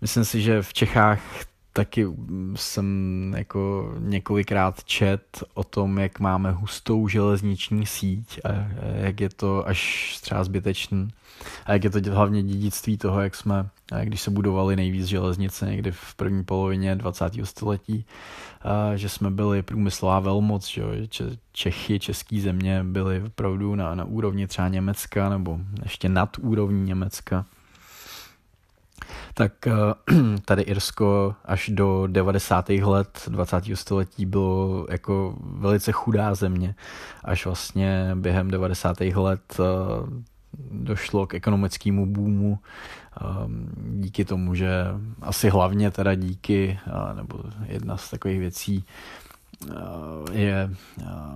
myslím 0.00 0.24
si, 0.24 0.42
že 0.42 0.62
v 0.62 0.72
Čechách 0.72 1.20
taky 1.72 2.06
jsem 2.54 3.34
jako 3.36 3.94
několikrát 3.98 4.84
čet 4.84 5.44
o 5.54 5.64
tom, 5.64 5.98
jak 5.98 6.20
máme 6.20 6.50
hustou 6.50 7.08
železniční 7.08 7.86
síť 7.86 8.40
a 8.44 8.48
jak 8.94 9.20
je 9.20 9.28
to 9.28 9.68
až 9.68 10.18
třeba 10.22 10.44
zbytečný. 10.44 11.08
A 11.66 11.72
jak 11.72 11.84
je 11.84 11.90
to 11.90 12.00
hlavně 12.10 12.42
dědictví 12.42 12.98
toho, 12.98 13.20
jak 13.20 13.36
jsme, 13.36 13.68
když 14.04 14.20
se 14.20 14.30
budovali 14.30 14.76
nejvíc 14.76 15.06
železnice 15.06 15.66
někdy 15.66 15.92
v 15.92 16.14
první 16.14 16.44
polovině 16.44 16.94
20. 16.94 17.32
století, 17.44 18.04
že 18.94 19.08
jsme 19.08 19.30
byli 19.30 19.62
průmyslová 19.62 20.20
velmoc, 20.20 20.68
že 20.68 20.82
Čechy, 21.52 22.00
české 22.00 22.40
země 22.40 22.84
byly 22.84 23.22
opravdu 23.22 23.74
na, 23.74 23.94
na 23.94 24.04
úrovni 24.04 24.46
třeba 24.46 24.68
Německa 24.68 25.28
nebo 25.28 25.58
ještě 25.82 26.08
nad 26.08 26.36
úrovní 26.38 26.84
Německa 26.84 27.46
tak 29.34 29.66
eh, 29.66 29.72
tady 30.44 30.62
Irsko 30.62 31.34
až 31.44 31.70
do 31.74 32.06
90. 32.06 32.68
let 32.68 33.28
20. 33.28 33.64
století 33.74 34.26
bylo 34.26 34.86
jako 34.90 35.36
velice 35.40 35.92
chudá 35.92 36.34
země, 36.34 36.74
až 37.24 37.44
vlastně 37.44 38.10
během 38.14 38.50
90. 38.50 39.00
let 39.00 39.60
eh, 39.60 39.64
došlo 40.70 41.26
k 41.26 41.34
ekonomickému 41.34 42.06
boomu 42.06 42.58
ehm, 43.20 43.68
díky 44.00 44.24
tomu, 44.24 44.54
že 44.54 44.70
asi 45.20 45.48
hlavně 45.48 45.90
teda 45.90 46.14
díky, 46.14 46.78
nebo 47.14 47.40
jedna 47.66 47.96
z 47.96 48.10
takových 48.10 48.38
věcí 48.38 48.84
eh, 49.70 49.74
je 50.32 50.70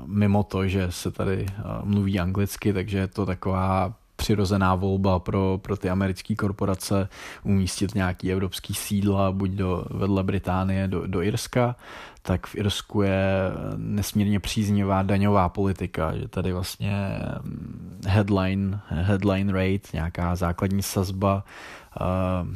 mimo 0.06 0.42
to, 0.42 0.68
že 0.68 0.92
se 0.92 1.10
tady 1.10 1.46
mluví 1.82 2.20
anglicky, 2.20 2.72
takže 2.72 2.98
je 2.98 3.06
to 3.06 3.26
taková 3.26 3.94
přirozená 4.16 4.74
volba 4.74 5.18
pro, 5.18 5.58
pro 5.62 5.76
ty 5.76 5.90
americké 5.90 6.34
korporace 6.34 7.08
umístit 7.42 7.94
nějaký 7.94 8.32
evropský 8.32 8.74
sídla, 8.74 9.32
buď 9.32 9.50
do, 9.50 9.84
vedle 9.90 10.22
Británie 10.22 10.88
do, 10.88 11.06
do 11.06 11.22
Irska, 11.22 11.76
tak 12.22 12.46
v 12.46 12.54
Irsku 12.54 13.02
je 13.02 13.52
nesmírně 13.76 14.40
příznivá 14.40 15.02
daňová 15.02 15.48
politika, 15.48 16.16
že 16.16 16.28
tady 16.28 16.52
vlastně 16.52 17.18
mm, 17.42 18.00
headline, 18.06 18.80
headline 18.88 19.52
rate, 19.52 19.88
nějaká 19.92 20.36
základní 20.36 20.82
sazba 20.82 21.44
uh, 22.00 22.48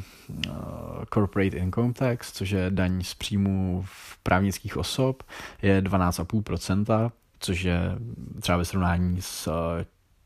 corporate 1.13 1.57
income 1.57 1.93
tax, 1.93 2.31
což 2.31 2.49
je 2.49 2.65
daň 2.69 3.03
z 3.03 3.13
příjmu 3.13 3.83
v 3.85 4.17
právnických 4.23 4.77
osob, 4.77 5.23
je 5.61 5.81
12,5%, 5.81 7.11
což 7.39 7.61
je 7.61 7.95
třeba 8.39 8.57
ve 8.57 8.65
srovnání 8.65 9.21
s 9.21 9.49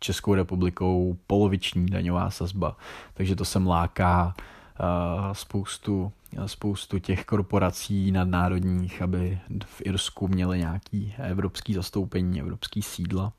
Českou 0.06 0.34
republikou 0.34 1.18
poloviční 1.28 1.86
daňová 1.86 2.30
sazba, 2.30 2.78
takže 3.14 3.36
to 3.36 3.46
sem 3.46 3.68
láká 3.68 4.34
uh, 4.36 5.34
spoustu, 5.34 6.12
spoustu 6.46 7.00
těch 7.00 7.26
korporací 7.26 8.12
nadnárodních, 8.12 9.02
aby 9.02 9.40
v 9.66 9.82
Irsku 9.86 10.28
měli 10.28 10.58
nějaký 10.58 11.14
evropský 11.18 11.74
zastoupení, 11.74 12.40
evropský 12.40 12.82
sídla. 12.82 13.34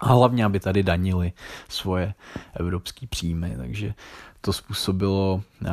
A 0.00 0.06
hlavně, 0.06 0.44
aby 0.44 0.60
tady 0.60 0.82
danili 0.82 1.32
svoje 1.68 2.14
evropské 2.54 3.06
příjmy. 3.06 3.54
Takže 3.56 3.94
to 4.40 4.52
způsobilo 4.52 5.42
uh, 5.60 5.68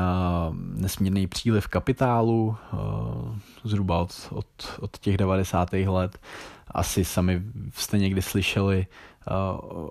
nesmírný 0.56 1.28
příliv 1.28 1.68
kapitálu, 1.68 2.58
uh, 2.74 2.80
zhruba 3.64 4.00
od, 4.00 4.28
od, 4.32 4.46
od 4.80 4.98
těch 4.98 5.18
90. 5.18 5.74
let. 5.74 6.20
Asi 6.72 7.06
sami 7.06 7.42
jste 7.74 7.98
někdy 7.98 8.22
slyšeli 8.22 8.88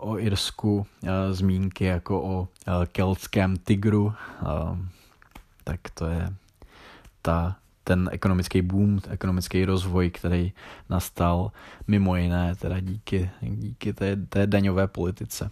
o 0.01 0.18
Irsku 0.18 0.87
zmínky 1.31 1.85
jako 1.85 2.22
o 2.22 2.49
keltském 2.93 3.57
tygru, 3.57 4.12
tak 5.64 5.81
to 5.95 6.07
je 6.07 6.35
ta, 7.22 7.57
ten 7.85 8.09
ekonomický 8.12 8.62
boom, 8.62 9.01
ekonomický 9.09 9.64
rozvoj, 9.64 10.11
který 10.11 10.53
nastal 10.91 11.53
mimo 11.87 12.16
jiné 12.16 12.55
teda 12.55 12.81
díky, 12.81 13.31
díky 13.43 13.93
té, 13.93 14.16
té 14.16 14.47
daňové 14.47 14.87
politice. 14.87 15.51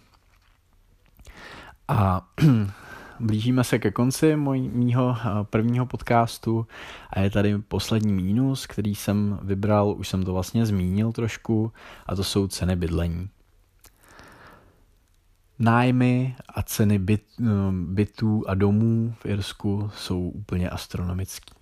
A 1.87 2.27
blížíme 3.19 3.63
se 3.63 3.79
ke 3.79 3.91
konci 3.91 4.35
mýho 4.35 5.17
prvního 5.43 5.85
podcastu 5.85 6.67
a 7.09 7.19
je 7.19 7.29
tady 7.29 7.57
poslední 7.57 8.13
mínus, 8.13 8.67
který 8.67 8.95
jsem 8.95 9.39
vybral, 9.41 9.95
už 9.97 10.07
jsem 10.07 10.23
to 10.23 10.33
vlastně 10.33 10.65
zmínil 10.65 11.11
trošku, 11.11 11.71
a 12.05 12.15
to 12.15 12.23
jsou 12.23 12.47
ceny 12.47 12.75
bydlení. 12.75 13.29
Nájmy 15.59 16.35
a 16.49 16.63
ceny 16.63 16.99
byt, 16.99 17.23
eh, 17.41 17.45
bytů 17.71 18.43
a 18.47 18.53
domů 18.53 19.13
v 19.19 19.25
Irsku 19.25 19.91
jsou 19.95 20.29
úplně 20.29 20.69
astronomický. 20.69 21.53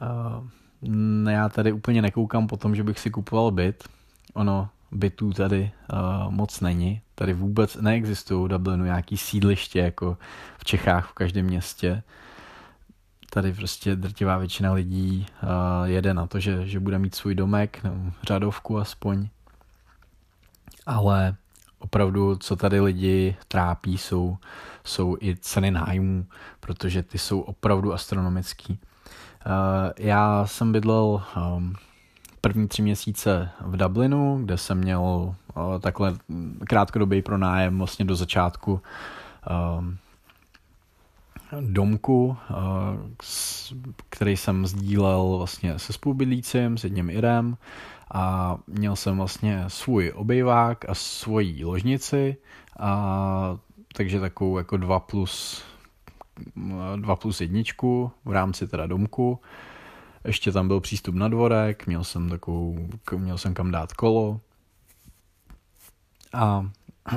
Uh, 0.00 1.30
já 1.30 1.48
tady 1.48 1.72
úplně 1.72 2.02
nekoukám 2.02 2.46
po 2.46 2.56
tom, 2.56 2.76
že 2.76 2.82
bych 2.82 2.98
si 2.98 3.10
kupoval 3.10 3.50
byt. 3.50 3.88
Ono 4.34 4.68
bytů 4.92 5.32
tady 5.32 5.70
uh, 5.92 6.30
moc 6.30 6.60
není. 6.60 7.00
Tady 7.14 7.32
vůbec 7.32 7.76
neexistují 7.76 8.44
v 8.44 8.48
Dublinu 8.48 8.84
nějaký 8.84 9.16
sídliště 9.16 9.78
jako 9.78 10.18
v 10.58 10.64
Čechách 10.64 11.10
v 11.10 11.12
každém 11.12 11.46
městě. 11.46 12.02
Tady 13.30 13.52
prostě 13.52 13.96
drtivá 13.96 14.38
většina 14.38 14.72
lidí 14.72 15.26
uh, 15.42 15.48
jede 15.84 16.14
na 16.14 16.26
to, 16.26 16.40
že, 16.40 16.66
že 16.66 16.80
bude 16.80 16.98
mít 16.98 17.14
svůj 17.14 17.34
domek, 17.34 17.84
nebo 17.84 18.12
řadovku 18.22 18.78
aspoň. 18.78 19.28
Ale 20.86 21.36
opravdu, 21.86 22.36
co 22.36 22.56
tady 22.56 22.80
lidi 22.80 23.36
trápí, 23.48 23.98
jsou, 23.98 24.36
jsou 24.84 25.16
i 25.20 25.36
ceny 25.36 25.70
nájmů, 25.70 26.26
protože 26.60 27.02
ty 27.02 27.18
jsou 27.18 27.40
opravdu 27.40 27.94
astronomický. 27.94 28.72
Uh, 28.72 29.92
já 29.98 30.46
jsem 30.46 30.72
bydlel 30.72 31.22
um, 31.36 31.74
první 32.40 32.68
tři 32.68 32.82
měsíce 32.82 33.50
v 33.60 33.76
Dublinu, 33.76 34.38
kde 34.44 34.58
jsem 34.58 34.78
měl 34.78 35.00
uh, 35.00 35.34
takhle 35.80 36.14
krátkodobý 36.66 37.22
pronájem 37.22 37.78
vlastně 37.78 38.04
do 38.04 38.16
začátku 38.16 38.80
um, 39.78 39.98
domku, 41.60 42.36
uh, 42.50 42.56
který 44.10 44.36
jsem 44.36 44.66
sdílel 44.66 45.34
vlastně 45.38 45.78
se 45.78 45.92
spolubydlícím, 45.92 46.78
s 46.78 46.84
jedním 46.84 47.10
Irem 47.10 47.56
a 48.14 48.56
měl 48.66 48.96
jsem 48.96 49.16
vlastně 49.16 49.64
svůj 49.68 50.12
obejvák 50.14 50.88
a 50.88 50.94
svoji 50.94 51.64
ložnici 51.64 52.36
a 52.78 53.58
takže 53.92 54.20
takovou 54.20 54.58
jako 54.58 54.76
2 54.76 55.00
plus 55.00 55.64
2 56.96 57.16
plus 57.16 57.40
jedničku 57.40 58.12
v 58.24 58.32
rámci 58.32 58.68
teda 58.68 58.86
domku. 58.86 59.40
Ještě 60.24 60.52
tam 60.52 60.68
byl 60.68 60.80
přístup 60.80 61.14
na 61.14 61.28
dvorek, 61.28 61.86
měl 61.86 62.04
jsem 62.04 62.28
takovou, 62.28 62.88
měl 63.16 63.38
jsem 63.38 63.54
kam 63.54 63.70
dát 63.70 63.92
kolo 63.92 64.40
a 66.32 66.70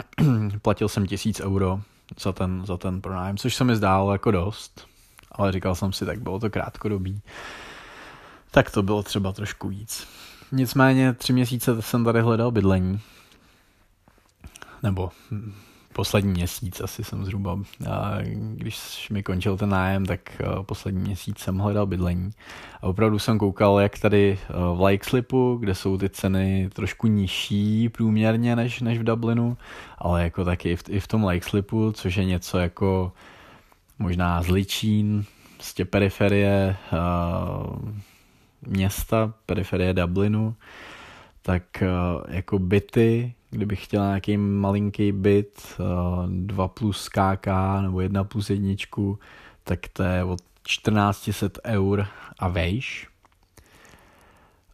platil 0.62 0.90
jsem 0.90 1.08
tisíc 1.08 1.40
euro 1.40 1.82
za 2.20 2.32
ten, 2.32 2.66
za 2.66 2.78
ten 2.78 3.02
pronájem, 3.02 3.38
což 3.38 3.56
se 3.56 3.64
mi 3.64 3.76
zdálo 3.76 4.12
jako 4.12 4.32
dost, 4.32 4.88
ale 5.32 5.52
říkal 5.52 5.76
jsem 5.76 5.94
si, 5.94 6.06
tak 6.06 6.22
bylo 6.22 6.40
to 6.40 6.50
krátkodobý. 6.50 7.22
Tak 8.52 8.72
to 8.72 8.84
bylo 8.84 9.04
třeba 9.04 9.32
trošku 9.32 9.68
víc. 9.68 10.08
Nicméně 10.52 11.14
tři 11.14 11.34
měsíce 11.34 11.82
jsem 11.82 12.04
tady 12.04 12.22
hledal 12.22 12.52
bydlení. 12.52 13.00
Nebo 14.84 15.10
poslední 15.94 16.32
měsíc 16.32 16.82
asi 16.82 17.04
jsem 17.04 17.26
zhruba, 17.26 17.60
a 17.90 18.18
když 18.56 19.10
mi 19.10 19.24
končil 19.24 19.58
ten 19.58 19.70
nájem, 19.70 20.06
tak 20.06 20.42
eh, 20.42 20.64
poslední 20.64 21.02
měsíc 21.02 21.40
jsem 21.40 21.58
hledal 21.58 21.86
bydlení. 21.86 22.32
A 22.82 22.84
opravdu 22.84 23.20
jsem 23.20 23.40
koukal, 23.40 23.80
jak 23.80 24.00
tady 24.00 24.40
eh, 24.42 24.54
v 24.76 24.84
Likeslipu, 24.86 25.58
kde 25.60 25.76
jsou 25.76 25.98
ty 25.98 26.10
ceny 26.10 26.70
trošku 26.74 27.08
nižší 27.08 27.90
průměrně 27.90 28.56
než, 28.56 28.82
než 28.82 29.00
v 29.00 29.04
Dublinu, 29.04 29.58
ale 29.98 30.24
jako 30.24 30.46
taky 30.46 30.72
i 30.72 30.76
v, 30.76 30.84
i 30.90 31.00
v 31.00 31.08
tom 31.08 31.26
Likeslipu, 31.26 31.92
což 31.92 32.16
je 32.16 32.26
něco 32.26 32.58
jako 32.58 33.12
možná 34.00 34.42
Zličín, 34.44 35.26
prostě 35.56 35.86
periferie, 35.86 36.78
uh, 36.94 37.90
města, 38.68 39.34
periferie 39.46 39.94
Dublinu, 39.94 40.56
tak 41.42 41.64
uh, 41.82 42.24
jako 42.28 42.60
byty, 42.60 43.34
kdybych 43.50 43.84
chtěl 43.84 44.04
nějaký 44.04 44.38
malinký 44.38 45.12
byt, 45.12 45.76
uh, 45.80 46.30
2 46.30 46.68
plus 46.68 47.10
KK 47.10 47.48
nebo 47.82 48.02
1 48.02 48.24
plus 48.24 48.50
jedničku, 48.50 49.20
tak 49.64 49.80
to 49.94 50.04
je 50.04 50.24
od 50.24 50.40
1400 50.68 51.50
eur 51.66 52.06
a 52.40 52.48
vejš. 52.48 53.08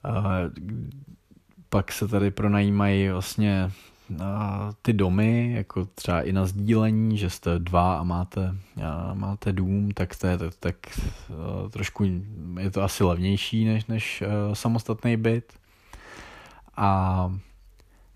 Uh, 0.09 0.13
pak 1.69 1.91
se 1.91 2.07
tady 2.07 2.31
pronajímají 2.31 3.09
vlastně 3.09 3.71
ty 4.81 4.93
domy, 4.93 5.53
jako 5.53 5.85
třeba 5.85 6.21
i 6.21 6.33
na 6.33 6.45
sdílení, 6.45 7.17
že 7.17 7.29
jste 7.29 7.59
dva 7.59 7.99
a 7.99 8.03
máte, 8.03 8.55
a 8.83 9.13
máte 9.13 9.53
dům, 9.53 9.91
tak 9.91 10.15
to 10.15 10.27
je 10.27 10.37
tak, 10.37 10.53
tak 10.59 10.75
trošku 11.69 12.05
je 12.59 12.71
to 12.71 12.83
asi 12.83 13.03
levnější 13.03 13.65
než, 13.65 13.85
než 13.85 14.23
samostatný 14.53 15.17
byt. 15.17 15.53
A 16.77 17.31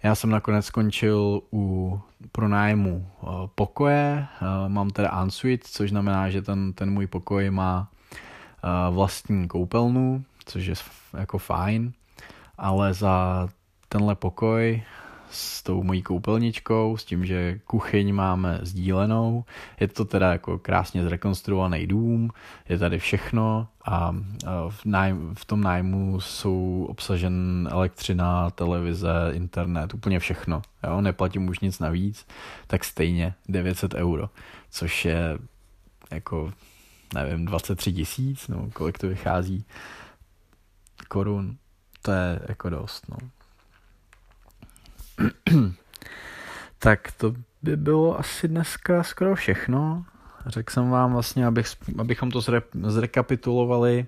Já 0.03 0.15
jsem 0.15 0.29
nakonec 0.29 0.65
skončil 0.65 1.41
u 1.53 1.99
pronájmu 2.31 3.07
pokoje, 3.55 4.27
mám 4.67 4.89
teda 4.89 5.21
ensuite, 5.21 5.67
což 5.71 5.89
znamená, 5.89 6.29
že 6.29 6.41
ten, 6.41 6.73
ten 6.73 6.91
můj 6.91 7.07
pokoj 7.07 7.49
má 7.49 7.89
vlastní 8.91 9.47
koupelnu, 9.47 10.23
což 10.45 10.65
je 10.65 10.75
jako 11.17 11.37
fajn, 11.37 11.93
ale 12.57 12.93
za 12.93 13.47
tenhle 13.89 14.15
pokoj 14.15 14.83
s 15.30 15.63
tou 15.63 15.84
mojí 15.84 16.01
koupelničkou, 16.01 16.97
s 16.97 17.05
tím, 17.05 17.25
že 17.25 17.59
kuchyň 17.65 18.13
máme 18.13 18.59
sdílenou. 18.61 19.45
Je 19.80 19.88
to 19.88 20.05
teda 20.05 20.32
jako 20.32 20.59
krásně 20.59 21.03
zrekonstruovaný 21.03 21.88
dům, 21.88 22.32
je 22.69 22.77
tady 22.77 22.99
všechno 22.99 23.67
a 23.86 24.15
v, 24.69 24.86
nájm, 24.86 25.36
v 25.36 25.45
tom 25.45 25.61
nájmu 25.61 26.21
jsou 26.21 26.86
obsažen 26.89 27.69
elektřina, 27.71 28.49
televize, 28.49 29.32
internet, 29.32 29.93
úplně 29.93 30.19
všechno. 30.19 30.61
Jo? 30.84 31.01
Neplatím 31.01 31.47
už 31.47 31.59
nic 31.59 31.80
navíc, 31.80 32.27
tak 32.67 32.84
stejně 32.84 33.34
900 33.49 33.93
euro, 33.93 34.30
což 34.69 35.05
je 35.05 35.38
jako 36.11 36.51
nevím, 37.13 37.45
23 37.45 37.93
tisíc, 37.93 38.47
no, 38.47 38.69
kolik 38.73 38.97
to 38.97 39.07
vychází 39.07 39.65
korun, 41.07 41.57
to 42.01 42.11
je 42.11 42.39
jako 42.47 42.69
dost, 42.69 43.09
no. 43.09 43.17
tak 46.80 47.11
to 47.11 47.34
by 47.61 47.78
bylo 47.78 48.20
asi 48.20 48.47
dneska 48.47 49.03
skoro 49.03 49.36
všechno. 49.36 50.05
Řekl 50.45 50.74
jsem 50.74 50.89
vám 50.89 51.13
vlastně, 51.13 51.45
abych, 51.45 51.67
abychom 51.97 52.32
to 52.32 52.41
zre, 52.41 52.61
zrekapitulovali. 52.88 54.05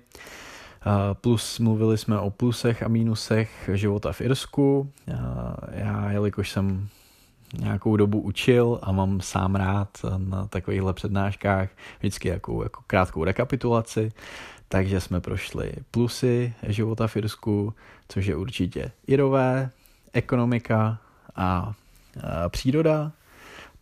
Plus 1.20 1.58
mluvili 1.58 1.98
jsme 1.98 2.18
o 2.18 2.30
plusech 2.30 2.82
a 2.82 2.88
mínusech 2.88 3.70
života 3.72 4.12
v 4.12 4.20
Irsku. 4.20 4.92
Já, 5.72 6.10
jelikož 6.10 6.50
jsem 6.50 6.88
nějakou 7.58 7.96
dobu 7.96 8.20
učil 8.20 8.78
a 8.82 8.92
mám 8.92 9.20
sám 9.20 9.54
rád 9.54 9.88
na 10.16 10.46
takovýchhle 10.46 10.92
přednáškách 10.92 11.68
vždycky 11.98 12.28
jakou, 12.28 12.62
jako 12.62 12.82
krátkou 12.86 13.24
rekapitulaci, 13.24 14.12
takže 14.68 15.00
jsme 15.00 15.20
prošli 15.20 15.72
plusy 15.90 16.54
života 16.68 17.06
v 17.06 17.16
Irsku, 17.16 17.74
což 18.08 18.26
je 18.26 18.36
určitě 18.36 18.90
Irové, 19.06 19.70
ekonomika 20.12 20.98
a, 21.36 21.72
a 22.22 22.48
příroda. 22.48 23.12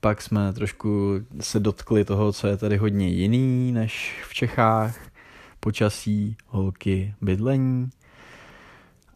Pak 0.00 0.22
jsme 0.22 0.52
trošku 0.52 1.14
se 1.40 1.60
dotkli 1.60 2.04
toho, 2.04 2.32
co 2.32 2.46
je 2.46 2.56
tady 2.56 2.76
hodně 2.76 3.08
jiný 3.08 3.72
než 3.72 4.22
v 4.28 4.34
Čechách. 4.34 4.98
Počasí, 5.60 6.36
holky, 6.46 7.14
bydlení. 7.20 7.90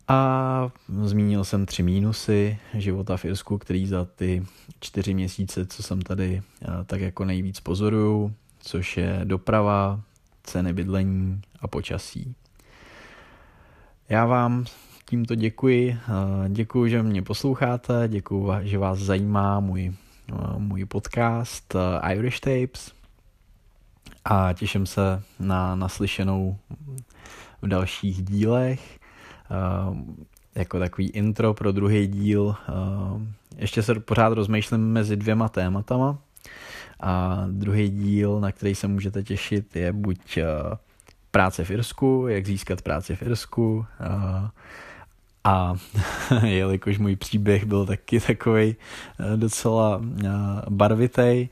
A 0.09 0.71
zmínil 1.03 1.45
jsem 1.45 1.67
tři 1.67 1.83
mínusy 1.83 2.59
života 2.75 3.17
v 3.17 3.25
Irsku, 3.25 3.59
který 3.59 3.87
za 3.87 4.05
ty 4.05 4.47
čtyři 4.81 5.15
měsíce, 5.15 5.67
co 5.67 5.83
jsem 5.83 6.03
tady, 6.03 6.43
tak 6.87 7.01
jako 7.01 7.25
nejvíc 7.25 7.61
pozoruju, 7.61 8.35
což 8.59 8.97
je 8.97 9.21
doprava, 9.25 10.01
ceny 10.43 10.73
bydlení 10.73 11.41
a 11.61 11.69
počasí. 11.69 12.35
Já 14.09 14.27
vám 14.27 14.65
tímto 15.05 15.35
děkuji. 15.35 15.99
Děkuji, 16.49 16.91
že 16.91 17.03
mě 17.03 17.23
posloucháte, 17.23 18.05
děkuji, 18.09 18.53
že 18.63 18.79
vás 18.79 18.99
zajímá 18.99 19.61
můj, 19.61 19.93
můj 20.59 20.85
podcast 20.85 21.77
Irish 22.13 22.41
Tapes 22.41 22.93
a 24.25 24.53
těším 24.53 24.87
se 24.87 25.23
na 25.41 25.75
naslyšenou 25.75 26.57
v 27.63 27.69
dalších 27.69 28.23
dílech. 28.23 28.99
Jako 30.55 30.79
takový 30.79 31.09
intro 31.09 31.55
pro 31.55 31.73
druhý 31.73 32.07
díl. 32.07 32.57
Ještě 33.57 33.83
se 33.83 33.95
pořád 33.95 34.33
rozmýšlím 34.33 34.93
mezi 34.93 35.17
dvěma 35.17 35.49
tématama. 35.49 36.19
A 37.01 37.45
druhý 37.51 37.91
díl, 37.91 38.41
na 38.41 38.53
který 38.53 38.75
se 38.75 38.89
můžete 38.89 39.23
těšit, 39.23 39.77
je 39.77 39.93
buď 39.93 40.39
práce 41.31 41.65
v 41.65 41.71
Irsku, 41.71 42.27
jak 42.29 42.47
získat 42.47 42.83
práci 42.83 43.17
v 43.17 43.23
Irsku, 43.23 43.87
a 45.45 45.75
jelikož 46.45 46.99
můj 46.99 47.17
příběh 47.17 47.65
byl 47.65 47.87
taky 47.87 48.21
takový 48.21 48.77
eh, 49.21 49.37
docela 49.37 50.01
eh, 50.25 50.29
barvitý, 50.71 51.49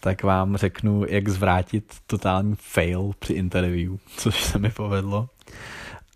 tak 0.00 0.22
vám 0.22 0.56
řeknu, 0.56 1.04
jak 1.08 1.28
zvrátit 1.28 1.94
totální 2.06 2.54
fail 2.58 3.10
při 3.18 3.32
interview, 3.32 3.96
což 4.16 4.44
se 4.44 4.58
mi 4.58 4.70
povedlo. 4.70 5.28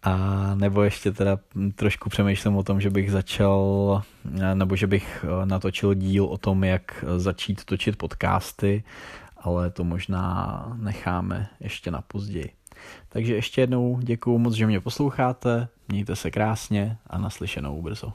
A 0.02 0.16
nebo 0.54 0.82
ještě 0.82 1.12
teda 1.12 1.38
trošku 1.74 2.08
přemýšlím 2.08 2.56
o 2.56 2.62
tom, 2.62 2.80
že 2.80 2.90
bych 2.90 3.10
začal, 3.10 4.02
eh, 4.40 4.54
nebo 4.54 4.76
že 4.76 4.86
bych 4.86 5.24
natočil 5.44 5.94
díl 5.94 6.24
o 6.24 6.38
tom, 6.38 6.64
jak 6.64 7.04
začít 7.16 7.64
točit 7.64 7.96
podcasty, 7.96 8.84
ale 9.36 9.70
to 9.70 9.84
možná 9.84 10.72
necháme 10.76 11.48
ještě 11.60 11.90
na 11.90 12.02
později. 12.02 12.50
Takže 13.08 13.34
ještě 13.34 13.60
jednou 13.60 13.98
děkuju 14.02 14.38
moc, 14.38 14.54
že 14.54 14.66
mě 14.66 14.80
posloucháte, 14.80 15.68
mějte 15.90 16.16
se 16.16 16.30
krásně 16.30 16.96
a 17.06 17.18
naslyšenou 17.18 17.82
brzo. 17.82 18.12